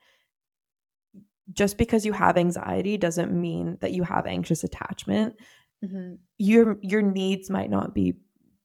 [1.52, 5.36] just because you have anxiety doesn't mean that you have anxious attachment
[5.84, 6.20] Mhm.
[6.38, 8.16] your your needs might not be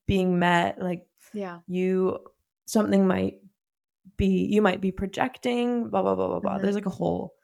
[0.06, 1.60] being met like Yeah.
[1.66, 2.18] you
[2.66, 3.40] something might
[4.16, 6.62] be you might be projecting blah blah blah blah blah Mhm.
[6.62, 7.34] there's like a whole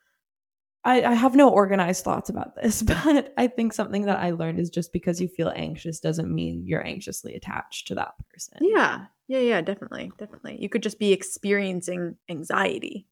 [0.83, 4.59] I, I have no organized thoughts about this but i think something that i learned
[4.59, 9.07] is just because you feel anxious doesn't mean you're anxiously attached to that person Yeah.
[9.31, 10.11] Yeah, yeah, definitely.
[10.19, 10.59] Definitely.
[10.61, 13.07] You could just be experiencing anxiety.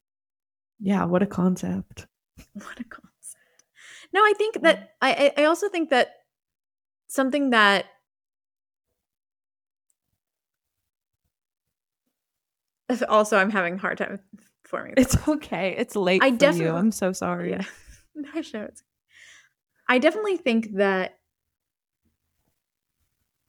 [0.80, 2.06] yeah what a concept
[2.54, 3.44] What a concept.
[4.12, 4.86] No, I think that mm.
[5.00, 6.08] I I I also think that
[7.08, 7.86] something that
[13.08, 14.18] also I'm having a hard time
[14.64, 14.94] forming.
[14.96, 17.62] it's okay it's late I for you definitely- i'm so sorry Yeah.
[18.14, 18.82] No, it's-
[19.88, 21.17] I definitely think that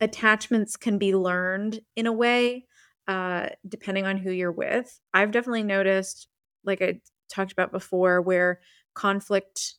[0.02, 2.66] attachments can be learned in a way,
[3.08, 5.00] uh, depending on who you're with.
[5.14, 6.28] I've definitely noticed,
[6.64, 8.62] like I talked about before, where
[8.94, 9.76] conflict,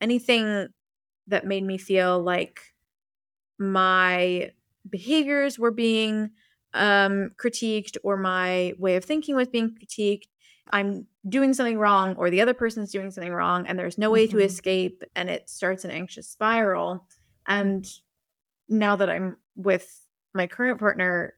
[0.00, 0.68] anything
[1.28, 2.60] that made me feel like
[3.58, 4.52] my
[4.88, 6.30] behaviors were being
[6.72, 10.28] um critiqued or my way of thinking was being critiqued
[10.70, 14.26] i'm doing something wrong or the other person's doing something wrong and there's no way
[14.26, 14.44] to Mhm.
[14.44, 17.06] escape and it starts an anxious spiral
[17.46, 17.86] and
[18.68, 21.34] now that i'm with my current partner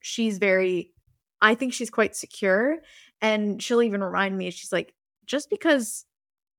[0.00, 0.92] she's very
[1.40, 2.78] i think she's quite secure
[3.20, 4.94] and she'll even remind me she's like
[5.26, 6.04] just because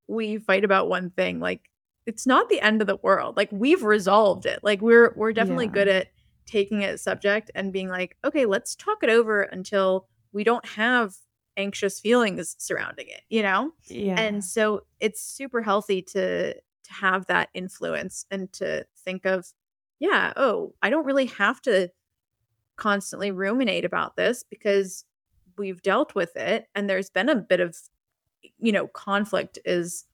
[0.08, 1.70] we fight about one thing like
[2.06, 5.66] it's not the end of the world like we've resolved it like we're we're definitely
[5.66, 5.72] Yeah.
[5.72, 6.08] good at
[6.46, 11.14] taking a subject and being like, okay, let's talk it over until we don't have
[11.58, 13.74] anxious feelings surrounding it, you know?
[13.88, 14.16] Yeah.
[14.18, 19.52] And so it's super healthy to to have that influence and to think of,
[20.00, 21.90] yeah, oh, I don't really have to
[22.76, 25.04] constantly ruminate about this because
[25.58, 27.76] we've dealt with it and there's been a bit of
[28.60, 30.06] you know, conflict is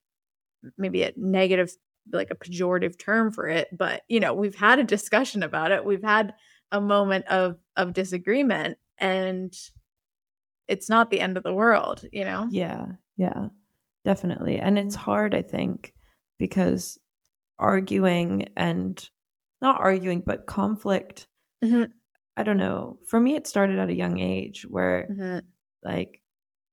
[0.77, 1.75] maybe a negative
[2.11, 5.85] like a pejorative term for it, but you know, we've had a discussion about it.
[5.85, 6.33] We've had
[6.71, 9.55] a moment of of disagreement and
[10.67, 12.47] it's not the end of the world, you know?
[12.49, 12.85] Yeah,
[13.17, 13.47] yeah,
[14.05, 14.59] definitely.
[14.59, 15.93] And it's hard, I think,
[16.39, 16.97] because
[17.59, 19.09] arguing and
[19.63, 21.27] not arguing, but conflict,
[21.63, 21.93] Mhm.
[22.37, 22.99] I don't know.
[23.07, 25.43] For me, it started at a young age where, Mhm.
[25.83, 26.21] like,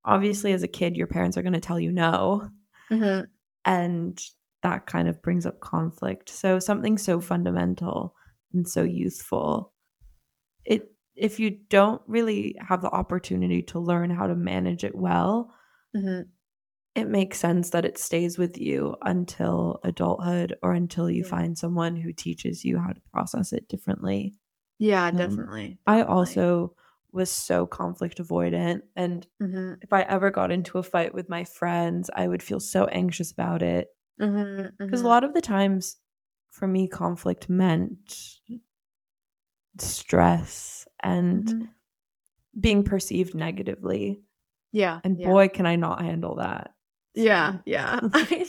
[0.04, 2.50] obviously, as a kid, your parents are going to tell you no.
[2.90, 3.30] Mhm.
[3.64, 4.20] And
[4.62, 6.28] that kind of brings up conflict.
[6.28, 8.14] So, something so fundamental
[8.52, 9.72] and so youthful,
[10.66, 15.54] it if you don't really have the opportunity to learn how to manage it well,
[15.94, 16.30] Mhm.
[16.94, 21.24] It makes sense that it stays with you until adulthood or until you Yeah.
[21.24, 24.34] find someone who teaches you how to process it differently.
[24.78, 25.78] Yeah, Um, definitely.
[25.86, 26.76] I also
[27.12, 28.82] was so conflict avoidant.
[28.96, 29.82] And Mhm.
[29.82, 33.32] if I ever got into a fight with my friends, I would feel so anxious
[33.32, 33.88] about it.
[34.86, 35.08] Because a Mhm.
[35.08, 35.96] lot of the times
[36.50, 38.40] for me, conflict meant
[39.78, 41.74] stress and Mhm.
[42.58, 44.22] being perceived negatively.
[44.72, 45.02] Yeah.
[45.04, 45.22] And yeah.
[45.22, 46.74] boy, can I not handle that.
[47.14, 48.00] Yeah, yeah.
[48.12, 48.46] I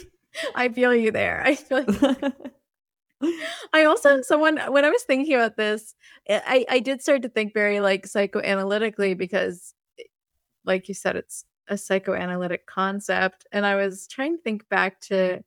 [0.55, 1.41] I feel you there.
[1.45, 1.85] I feel
[3.73, 5.95] I also someone when I was thinking about this,
[6.27, 10.03] eh, I I did start to think very like psychoanalytically because eh,
[10.65, 15.43] like you said it's a psychoanalytic concept and I was trying to think back to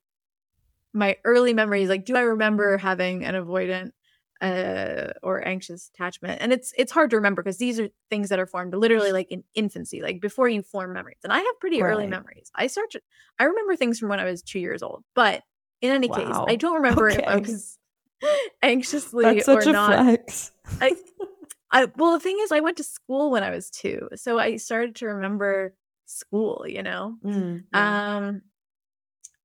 [0.95, 3.93] my early memories like do I remember having an avoidant
[4.41, 8.39] uh or anxious attachment and it's it's hard to remember because these are things that
[8.41, 11.81] are formed literally like in infancy like before you form memories and I have pretty
[11.83, 12.51] early memories.
[12.55, 13.01] I start to
[13.39, 15.43] I remember things from when I was 2 years old but
[15.81, 17.79] in any case I don't remember if I was
[18.63, 20.05] anxiously That's such or a not.
[20.05, 20.53] flex.
[20.81, 20.97] I,
[21.71, 24.57] I well the thing is I went to school when I was 2 so I
[24.57, 25.75] started to remember
[26.07, 27.17] school you know?
[27.25, 28.19] Mm, yeah.
[28.19, 28.43] um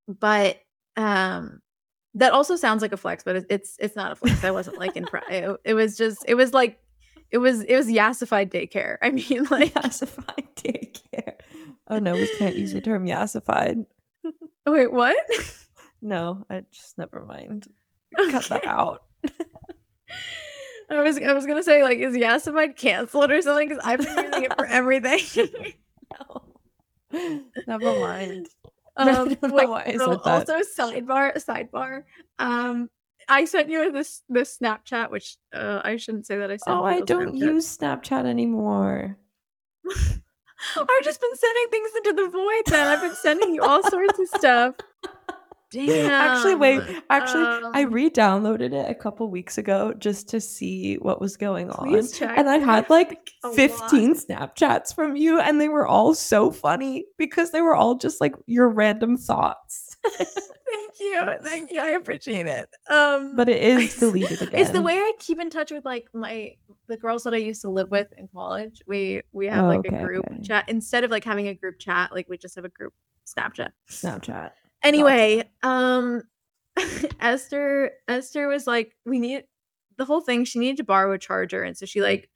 [0.08, 0.58] but
[0.96, 1.60] um
[2.14, 4.96] that also sounds like a flex but it's it's not a flex I wasn't like
[4.96, 6.78] in pri- it, it was just it was like
[7.30, 11.34] it was it was yassified daycare I mean like Yassified daycare.
[11.88, 13.86] Oh no, we can't use the term yassified.
[14.66, 15.16] wait what
[16.02, 17.66] No, I just never mind.
[18.16, 19.02] Cut that out.
[20.90, 24.24] I was I was gonna say like is yassified canceled or something because I've been
[24.26, 25.20] using it for everything
[26.12, 26.42] No.
[27.66, 28.48] Never mind.
[29.00, 32.04] Um, I don't know wait, why I also sidebar, sidebar.
[32.38, 32.90] Um,
[33.28, 36.76] I sent you this this Snapchat, which uh, I shouldn't say that I sent.
[36.76, 37.38] Oh, I don't Snapchat.
[37.38, 39.16] use Snapchat anymore.
[40.76, 42.62] I've just been sending things into the void.
[42.66, 44.74] Then I've been sending you all sorts of stuff.
[45.70, 46.10] Damn.
[46.10, 46.82] Actually, wait.
[47.10, 47.44] Actually,
[47.74, 52.08] I Um, re-downloaded it a couple weeks ago just to see what was going on.
[52.10, 52.36] check.
[52.36, 53.56] And I had like a lot.
[53.56, 58.20] 15 Snapchats from you, and they were all so funny because they were all just
[58.20, 59.96] like your random thoughts.
[60.72, 61.80] Thank you, thank you.
[61.80, 62.68] I appreciate it.
[62.88, 64.60] Um, But it is deleted again.
[64.60, 66.52] It's the way I keep in touch with like my
[66.86, 68.80] the girls that I used to live with in college.
[68.86, 70.42] We we have Oh, like okay, a group okay.
[70.42, 72.12] chat instead of like having a group chat.
[72.12, 72.92] Like we just have a group
[73.26, 73.70] Snapchat.
[73.90, 74.50] Snapchat.
[74.82, 76.22] Anyway, um,
[77.20, 79.44] Esther Esther was like, we need
[79.96, 80.44] the whole thing.
[80.44, 82.28] She needed to borrow a charger, and so she like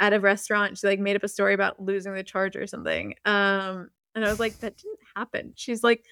[0.00, 3.14] at a restaurant, she like made up a story about losing the charger or something.
[3.24, 5.52] Um, and I was like, that didn't happen.
[5.56, 6.04] She's like,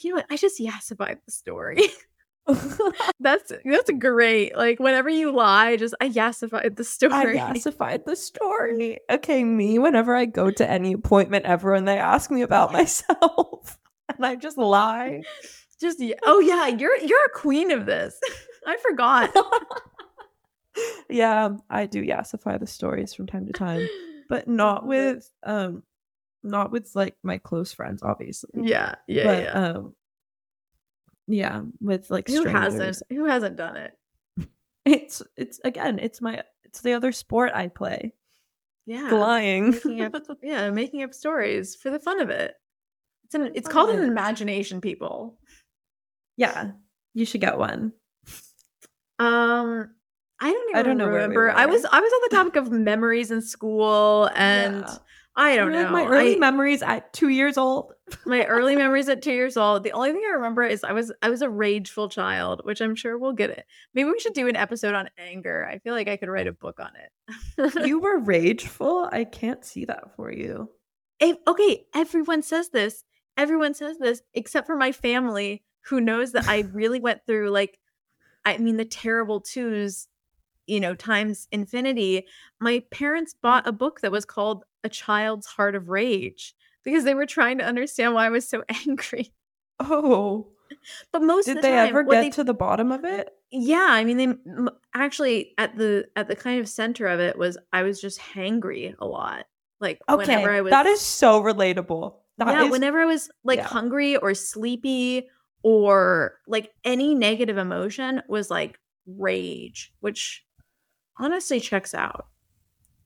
[0.00, 0.26] you know what?
[0.30, 1.82] I just yassified the story.
[3.20, 4.56] that's that's great.
[4.56, 7.38] Like whenever you lie, just I yassified the story.
[7.38, 8.98] I yassified the story.
[9.10, 13.78] Okay, me, whenever I go to any appointment ever and they ask me about myself
[14.16, 15.22] and I just lie.
[15.80, 18.18] Just oh yeah, you're you're a queen of this.
[18.66, 19.34] I forgot.
[21.10, 23.88] yeah, I do yassify the stories from time to time,
[24.28, 25.82] but not with um
[26.44, 28.50] not with like my close friends, obviously.
[28.62, 29.52] Yeah, yeah, but yeah.
[29.52, 29.94] um
[31.26, 32.74] yeah, with like Who strangers.
[32.74, 33.02] hasn't?
[33.10, 33.98] Who hasn't done it?
[34.84, 38.14] It's it's again, it's my it's the other sport I play.
[38.86, 39.10] Yeah.
[39.10, 39.70] Lying.
[39.70, 42.54] Making up, yeah, making up stories for the fun of it.
[43.32, 45.38] It's an it's fun called an imagination, people.
[46.36, 46.72] yeah,
[47.14, 47.92] you should get one.
[49.18, 49.90] Um
[50.40, 51.50] I don't even I don't know where we remember.
[51.52, 54.94] I was I was on the topic of memories in school and Yeah.
[55.34, 55.92] I don't You're know.
[55.92, 57.94] like my early I- memories at two years old.
[58.26, 59.84] my early memories at two years old.
[59.84, 62.94] The only thing I remember is I was I was a rageful child, which I'm
[62.96, 63.64] sure we'll get it.
[63.94, 65.66] Maybe we should do an episode on anger.
[65.70, 67.86] I feel like I could write a book on it.
[67.86, 69.08] you were rageful.
[69.12, 70.68] I can't see that for you.
[71.20, 73.04] If- okay, everyone says this.
[73.36, 77.78] Everyone says this except for my family who knows that I really went through like
[78.44, 80.08] I mean the terrible twos,
[80.66, 82.26] you know, times infinity.
[82.60, 86.54] My parents bought a book that was called A Child's Heart of Rage
[86.84, 89.32] because they were trying to understand why I was so angry.
[89.80, 90.48] Oh,
[91.12, 93.30] But most did of the they time, ever get they- to the bottom of it?
[93.54, 97.58] Yeah, I mean, they actually at the at the kind of center of it was
[97.72, 99.44] I was just hangry a lot.
[99.78, 102.14] Like Okay, whenever I was that is so relatable.
[102.38, 103.66] That yeah, is- whenever I was like yeah.
[103.66, 105.28] hungry or sleepy
[105.62, 110.44] or like any negative emotion was like rage, which
[111.18, 112.26] honestly checks out.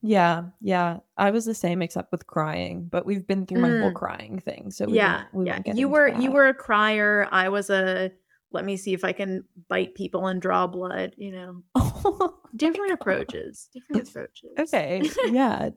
[0.01, 0.99] yeah, yeah.
[1.17, 3.95] I was the same except with crying, but we've been through my whole Mm.
[3.95, 5.73] crying thing, so we yeah, won't- we yeah.
[5.73, 7.27] You were you were a crier.
[7.31, 8.11] I was a
[8.51, 11.13] let me see if I can bite people and draw blood.
[11.17, 13.69] You know, oh, different approaches.
[13.73, 14.51] Different approaches.
[14.59, 15.69] okay, yeah,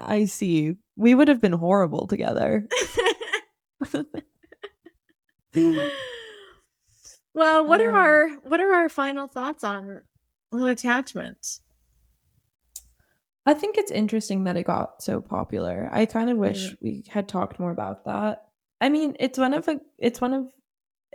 [0.00, 0.74] I see.
[0.96, 2.66] We would have been horrible together.
[7.34, 10.02] well, what are our what are our final thoughts on
[10.52, 11.60] attachment?
[13.48, 15.88] I think it's interesting that it got so popular.
[15.92, 18.42] I kind of wish we had talked more about that.
[18.80, 20.46] I mean, it's one of a it's one of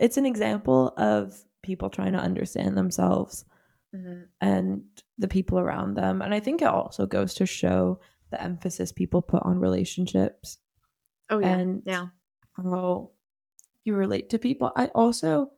[0.02, 3.44] it's an example of people trying to understand themselves
[3.94, 4.26] Mhm.
[4.40, 4.82] and
[5.16, 6.20] the people around them.
[6.22, 8.00] And I think it also goes to show
[8.30, 10.58] the emphasis people put on relationships
[11.30, 12.08] Oh yeah, and yeah.
[12.54, 13.10] how
[13.84, 14.72] you relate to people.
[14.76, 15.52] I also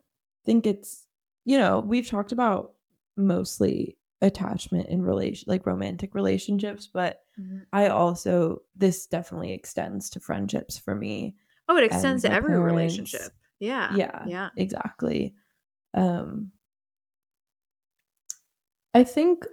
[0.45, 1.07] think it's,
[1.45, 2.75] you know, we've talked about
[3.17, 7.67] mostly attachment in relation like romantic relationships, but Mhm.
[7.73, 11.37] I also this definitely extends to friendships for me.
[11.69, 12.73] Oh, it extends to every parents.
[12.73, 13.33] relationship.
[13.61, 14.25] Yeah, Yeah.
[14.27, 14.49] yeah.
[14.57, 15.35] Exactly.
[15.95, 16.53] Um
[18.93, 19.47] I think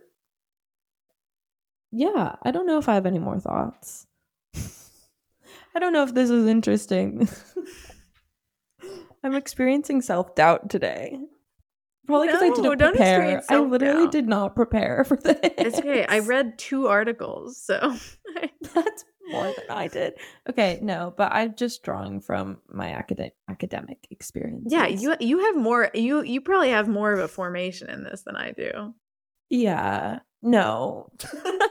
[1.91, 4.07] yeah, I don't know if I have any more thoughts.
[5.75, 7.27] I don't know if this is interesting.
[9.23, 11.19] I'm experiencing self-doubt today.
[12.07, 13.43] Probably because I didn't prepare.
[13.47, 15.37] I literally did not prepare for this.
[15.57, 16.05] It's okay.
[16.07, 17.95] I read two articles, so
[18.73, 20.13] That's more than I did.
[20.49, 24.67] Okay, no, but I'm just drawing from my academic academic experience.
[24.69, 25.89] yeah, you you have more.
[25.93, 28.93] You you probably have more of a formation in this than I do.
[29.49, 30.19] Yeah.
[30.41, 31.11] No.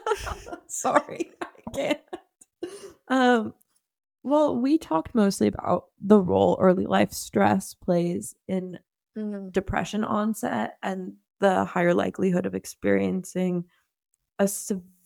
[0.67, 1.31] Sorry.
[1.43, 2.01] I can't.
[3.09, 3.55] Um
[4.23, 8.79] well, we talked mostly about the role early life stress plays in
[9.51, 13.65] depression onset and the higher likelihood of experiencing
[14.39, 14.47] a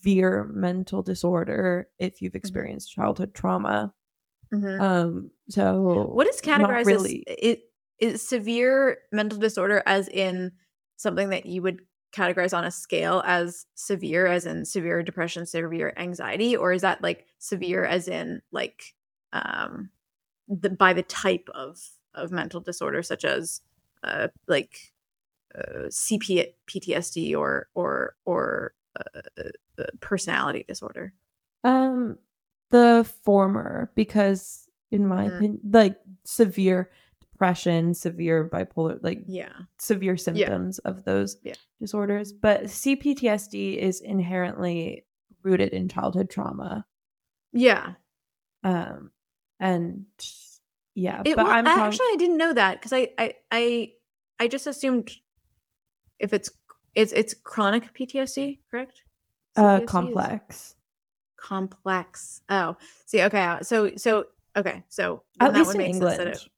[0.04, 3.92] severe mental disorder if you've experienced childhood trauma.
[4.52, 4.80] Mhm.
[4.80, 7.24] Um so What is categorized really.
[7.26, 7.62] as it
[7.98, 10.52] is severe mental disorder as in
[10.96, 11.80] something that you would
[12.12, 17.02] categorize on a scale as severe as in severe depression, severe anxiety, or is that
[17.02, 18.94] like severe as in like
[19.32, 19.90] um
[20.48, 21.80] the by the type of
[22.14, 23.62] of mental disorder such as
[24.04, 24.92] uh like
[25.56, 28.74] uh, CP PTSD or or or
[30.00, 31.12] personality disorder.
[31.62, 32.18] Um,
[32.70, 35.36] the former, because in my Mm.
[35.36, 36.90] opinion, like severe
[37.20, 39.52] depression, severe bipolar, like Yeah.
[39.78, 41.54] severe symptoms of those Yeah.
[41.80, 42.32] disorders.
[42.32, 45.06] But CPTSD is inherently
[45.42, 46.86] rooted in childhood trauma.
[47.52, 47.94] Yeah.
[48.62, 49.10] Um,
[49.60, 50.06] and
[50.94, 51.84] yeah, It, but well, I'm I- talking.
[51.84, 53.92] actually I didn't know that because I, I I
[54.38, 55.10] I just assumed
[56.18, 56.50] if it's
[56.94, 59.02] it's it's chronic PTSD, correct?
[59.56, 60.74] uh, is complex.
[61.36, 62.40] complex.
[62.48, 62.76] Oh,
[63.06, 64.26] see, okay, uh, so so
[64.56, 66.48] okay, so At that least would in make sense that it-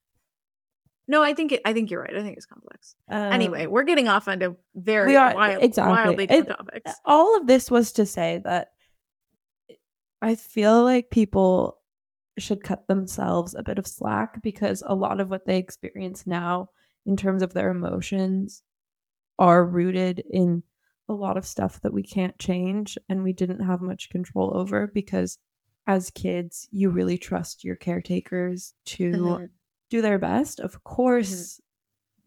[1.09, 2.17] no, I think it, I think you're right.
[2.17, 2.97] I think it's complex.
[3.09, 5.93] anyway, Um, we're getting off onto very we are- wild, exactly.
[5.95, 6.93] wildly different It- topics.
[7.05, 8.73] all of this was to say that
[10.21, 11.79] I feel like people
[12.39, 16.71] should cut themselves a bit of slack because a lot of what they experience now
[17.07, 18.63] in terms of their emotions
[19.39, 20.63] are rooted in
[21.09, 24.87] a lot of stuff that we can't change and we didn't have much control over
[24.89, 25.39] because
[25.87, 29.51] as kids you really trust your caretakers to Mhm.
[29.91, 30.59] do their best.
[30.61, 31.61] Of course,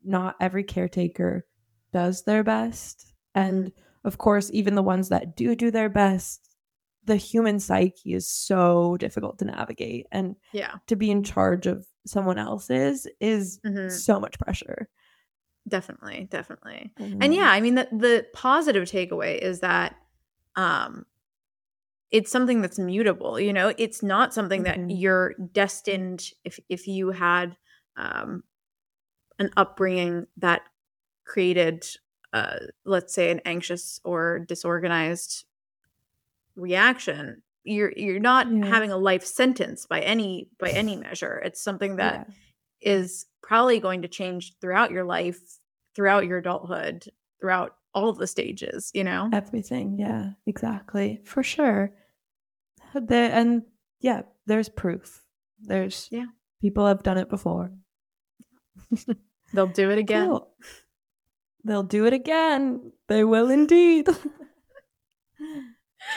[0.04, 1.46] not every caretaker
[1.92, 3.14] does their best.
[3.36, 3.72] And
[4.06, 6.56] of course, even the ones that do do their best,
[7.06, 10.08] the human psyche is so difficult to navigate.
[10.12, 13.90] And Yeah, to be in charge of someone else's is Mhm.
[13.92, 14.90] so much pressure.
[15.68, 16.92] Definitely, definitely.
[17.00, 19.96] Um, and yeah i mean the, the positive takeaway is that
[20.56, 21.06] um
[22.12, 24.66] it's something that's mutable you know it's not something Mhm.
[24.66, 27.56] that you're destined if if you had
[27.98, 28.44] um
[29.38, 30.62] an upbringing that
[31.26, 31.86] created
[32.34, 35.46] uh let's say an anxious or disorganized
[36.56, 38.66] reaction you're you're not Yeah.
[38.66, 42.34] having a life sentence by any by any measure it's something that Yeah.
[42.82, 45.40] Is probably going to change throughout your life
[45.96, 47.06] throughout your adulthood
[47.42, 49.98] throughout all the stages you know Everything.
[50.00, 51.20] Yeah, exactly.
[51.26, 51.92] For sure.
[52.94, 53.64] There and
[54.00, 55.24] yeah, there's proof.
[55.62, 56.26] There's Yeah.
[56.62, 57.72] people have done it before.
[59.54, 60.48] they'll do it again Cool.
[61.66, 62.94] They'll do it again.
[63.08, 64.08] They will indeed.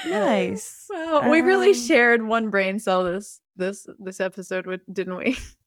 [0.06, 0.86] nice.
[0.90, 5.36] well we really Um, shared one brain cell this this this episode with didn't we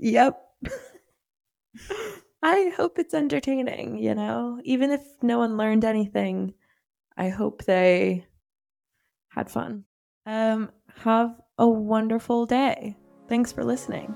[0.00, 0.42] Yep.
[2.42, 4.60] I hope it's entertaining, you know?
[4.64, 6.54] Even if no one learned anything,
[7.16, 8.26] I hope they
[9.28, 9.84] had fun.
[10.26, 10.70] Um
[11.04, 12.96] have a wonderful day.
[13.28, 14.14] Thanks for listening.